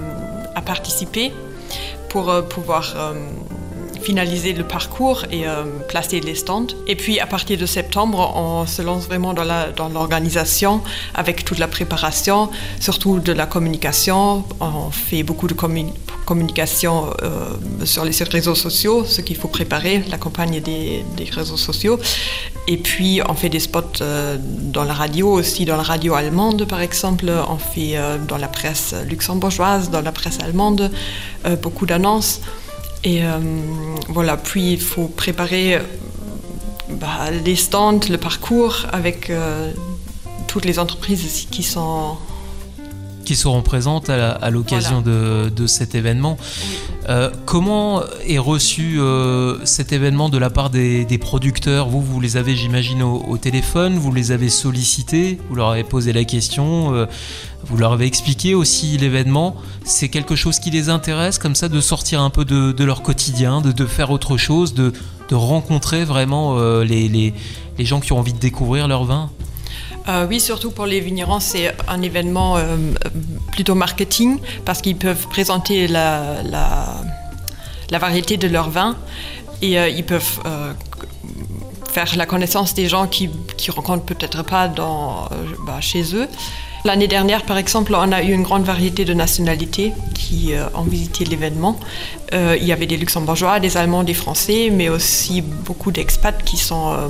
à 0.55 0.61
participer 0.61 1.33
pour 2.09 2.29
euh, 2.29 2.41
pouvoir 2.41 2.93
euh, 2.95 3.13
finaliser 4.01 4.53
le 4.53 4.63
parcours 4.63 5.25
et 5.31 5.47
euh, 5.47 5.63
placer 5.87 6.19
les 6.19 6.35
stands. 6.35 6.67
Et 6.87 6.95
puis 6.95 7.19
à 7.19 7.27
partir 7.27 7.57
de 7.57 7.65
septembre, 7.65 8.33
on 8.35 8.65
se 8.65 8.81
lance 8.81 9.05
vraiment 9.05 9.33
dans 9.33 9.43
la- 9.43 9.69
dans 9.71 9.89
l'organisation 9.89 10.81
avec 11.13 11.45
toute 11.45 11.59
la 11.59 11.67
préparation, 11.67 12.49
surtout 12.79 13.19
de 13.19 13.31
la 13.31 13.45
communication. 13.45 14.43
On 14.59 14.89
fait 14.91 15.23
beaucoup 15.23 15.47
de 15.47 15.53
commu- 15.53 15.93
communication 16.25 16.95
euh, 17.23 17.85
sur 17.85 18.03
les 18.05 18.11
réseaux 18.37 18.55
sociaux, 18.55 19.05
ce 19.05 19.21
qu'il 19.21 19.35
faut 19.37 19.47
préparer, 19.47 20.03
la 20.09 20.17
campagne 20.17 20.59
des, 20.61 21.03
des 21.17 21.25
réseaux 21.39 21.57
sociaux. 21.57 21.99
Et 22.67 22.77
puis 22.77 23.21
on 23.27 23.33
fait 23.33 23.49
des 23.49 23.59
spots 23.59 23.99
euh, 24.01 24.37
dans 24.39 24.83
la 24.83 24.93
radio 24.93 25.31
aussi, 25.39 25.65
dans 25.65 25.77
la 25.77 25.83
radio 25.83 26.13
allemande 26.15 26.65
par 26.65 26.81
exemple. 26.81 27.25
On 27.49 27.57
fait 27.57 27.95
dans 28.27 28.37
la 28.37 28.47
presse 28.47 28.93
luxembourgeoise, 29.09 29.89
dans 29.89 30.01
la 30.01 30.11
presse 30.11 30.37
allemande, 30.43 30.91
beaucoup 31.61 31.85
d'annonces. 31.85 32.41
Et 33.03 33.25
euh, 33.25 33.39
voilà, 34.09 34.37
puis 34.37 34.73
il 34.73 34.81
faut 34.81 35.07
préparer 35.07 35.75
euh, 35.75 35.79
bah, 36.89 37.31
les 37.31 37.55
stands, 37.55 37.99
le 38.09 38.17
parcours 38.17 38.85
avec 38.91 39.29
euh, 39.29 39.71
toutes 40.47 40.65
les 40.65 40.77
entreprises 40.77 41.47
qui 41.49 41.63
sont... 41.63 42.17
qui 43.31 43.37
seront 43.37 43.61
présentes 43.61 44.09
à, 44.09 44.49
l'occasion 44.49 44.99
de, 44.99 45.47
de 45.55 45.65
cet 45.65 45.95
événement. 45.95 46.35
Euh, 47.07 47.29
comment 47.45 48.03
est 48.27 48.39
reçu 48.39 48.99
euh, 48.99 49.55
cet 49.63 49.93
événement 49.93 50.27
de 50.27 50.37
la 50.37 50.49
part 50.49 50.69
des, 50.69 51.05
des 51.05 51.17
producteurs? 51.17 51.87
Vous, 51.87 52.01
vous 52.01 52.19
les 52.19 52.35
avez, 52.35 52.57
j'imagine, 52.57 53.01
au, 53.01 53.23
au 53.25 53.37
téléphone, 53.37 53.97
vous 53.97 54.11
les 54.11 54.33
avez 54.33 54.49
sollicités, 54.49 55.39
vous 55.47 55.55
leur 55.55 55.69
avez 55.69 55.85
posé 55.85 56.11
la 56.11 56.25
question, 56.25 56.93
euh, 56.93 57.05
vous 57.63 57.77
leur 57.77 57.93
avez 57.93 58.05
expliqué 58.05 58.53
aussi 58.53 58.97
l'événement. 58.97 59.55
C'est 59.85 60.09
quelque 60.09 60.35
chose 60.35 60.59
qui 60.59 60.69
les 60.69 60.89
intéresse, 60.89 61.37
comme 61.37 61.55
ça, 61.55 61.69
de 61.69 61.79
sortir 61.79 62.19
un 62.19 62.31
peu 62.31 62.43
de, 62.43 62.73
de 62.73 62.83
leur 62.83 63.01
quotidien, 63.01 63.61
de, 63.61 63.71
de 63.71 63.85
faire 63.85 64.11
autre 64.11 64.35
chose, 64.35 64.73
de, 64.73 64.91
rencontrer 65.31 66.03
vraiment 66.03 66.59
les, 66.81 67.07
les, 67.07 67.33
les 67.77 67.85
gens 67.85 68.01
qui 68.01 68.11
ont 68.11 68.19
envie 68.19 68.33
de 68.33 68.39
découvrir 68.39 68.89
leur 68.89 69.05
vin? 69.05 69.29
Euh, 70.07 70.25
oui, 70.27 70.39
surtout 70.39 70.71
pour 70.71 70.85
les 70.85 70.99
vignerons, 70.99 71.39
c'est 71.39 71.75
un 71.87 72.01
événement 72.01 72.57
euh, 72.57 72.75
plutôt 73.51 73.75
marketing 73.75 74.39
parce 74.65 74.81
qu'ils 74.81 74.97
peuvent 74.97 75.27
présenter 75.27 75.87
la, 75.87 76.41
variété 77.91 78.37
de 78.37 78.47
leur 78.47 78.69
vin 78.69 78.97
et 79.61 79.77
euh, 79.77 79.89
ils 79.89 80.05
peuvent 80.05 80.39
faire 81.91 82.15
la 82.15 82.25
connaissance 82.25 82.73
des 82.73 82.87
gens 82.87 83.05
qui 83.07 83.27
ne 83.27 83.71
rencontrent 83.73 84.05
peut-être 84.05 84.43
pas 84.43 84.67
dans, 84.67 85.29
bah, 85.65 85.81
chez 85.81 86.15
eux. 86.15 86.27
L'année 86.83 87.07
dernière, 87.07 87.43
par 87.43 87.57
exemple, 87.57 87.93
on 87.95 88.11
a 88.11 88.23
eu 88.23 88.31
une 88.31 88.41
grande 88.41 88.63
variété 88.63 89.05
de 89.05 89.13
nationalités 89.13 89.93
qui 90.15 90.53
euh, 90.53 90.65
ont 90.73 90.81
visité 90.81 91.25
l'événement. 91.25 91.79
Euh, 92.33 92.57
il 92.59 92.65
y 92.65 92.71
avait 92.71 92.87
des 92.87 92.97
Luxembourgeois, 92.97 93.59
des 93.59 93.77
Allemands, 93.77 94.03
des 94.03 94.15
Français, 94.15 94.71
mais 94.71 94.89
aussi 94.89 95.41
beaucoup 95.41 95.91
d'expats 95.91 96.43
qui 96.43 96.57
sont 96.57 96.93
euh, 96.93 97.07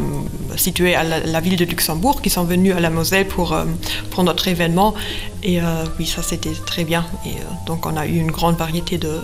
situés 0.58 0.94
à 0.94 1.04
la, 1.04 1.40
ville 1.40 1.56
de 1.56 1.64
Luxembourg, 1.64 2.22
qui 2.22 2.30
sont 2.30 2.44
venus 2.44 2.76
à 2.76 2.82
la 2.82 2.90
Moselle 2.90 3.28
pour, 3.28 3.56
pour 4.10 4.24
notre 4.26 4.50
événement. 4.50 4.94
Et 5.44 5.60
oui, 5.98 6.06
ça 6.06 6.22
c'était 6.22 6.54
très 6.66 6.84
bien. 6.84 7.06
Et 7.26 7.34
donc 7.66 7.86
on 7.86 7.96
a 7.96 8.06
eu 8.06 8.18
une 8.18 8.32
grande 8.32 8.58
variété 8.58 8.98
de, 8.98 9.20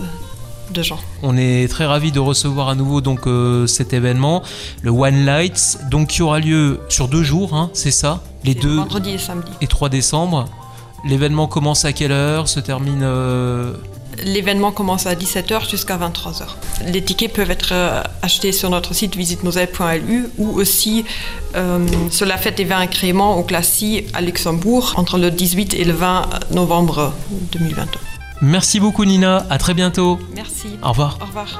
de 0.73 0.81
gens. 0.81 0.99
On 1.21 1.38
est 1.38 1.69
très 1.69 1.86
ravis 1.86 2.12
de 2.12 2.19
recevoir 2.19 2.69
à 2.69 2.75
nouveau 2.75 3.01
donc 3.01 3.27
cet 3.67 3.93
événement, 3.93 4.41
le 4.81 4.91
One 4.91 5.25
Lights, 5.25 5.77
donc 5.91 6.07
qui 6.07 6.21
aura 6.23 6.39
lieu 6.39 6.79
sur 6.89 7.07
deux 7.07 7.23
jours, 7.23 7.53
hein, 7.53 7.69
c'est 7.73 7.91
ça? 7.91 8.23
Les 8.47 8.55
deux 8.55 8.77
Vendredi 8.77 9.10
et 9.12 9.17
samedi. 9.17 9.51
et 9.60 9.67
3 9.67 9.89
décembre. 9.89 10.45
L'événement 11.03 11.47
commence 11.47 11.83
à 11.83 11.91
quelle 11.91 12.13
heure 12.13 12.47
Se 12.47 12.62
termine 12.62 13.01
euh, 13.03 13.73
L'événement 14.23 14.71
commence 14.71 15.05
à 15.05 15.15
17h 15.15 15.69
jusqu'à 15.69 15.97
23h. 15.97 16.45
Les 16.88 17.03
tickets 17.03 17.33
peuvent 17.33 17.51
être 17.51 17.73
euh, 17.73 18.01
achetés 18.21 18.53
sur 18.53 18.69
notre 18.69 18.93
site 18.93 19.17
visitmoselle.lu 19.17 20.29
ou 20.38 20.47
aussi 20.57 21.03
euh, 21.55 21.86
sur 22.10 22.25
la 22.25 22.38
fête 22.38 22.55
des 22.55 22.63
vins 22.63 22.81
et 22.81 22.88
créments 22.88 23.38
au 23.38 23.43
Classy 23.43 24.05
à 24.13 24.21
Luxembourg 24.21 24.93
entre 24.95 25.17
le 25.17 25.29
18 25.29 25.73
et 25.73 25.83
le 25.83 25.91
20 25.91 26.29
novembre 26.51 27.13
2022. 27.51 27.99
Merci 28.41 28.79
beaucoup 28.79 29.03
Nina, 29.03 29.45
à 29.49 29.57
très 29.57 29.73
bientôt. 29.73 30.19
Merci. 30.33 30.67
Au 30.81 30.89
revoir. 30.89 31.17
Au 31.21 31.25
revoir. 31.25 31.60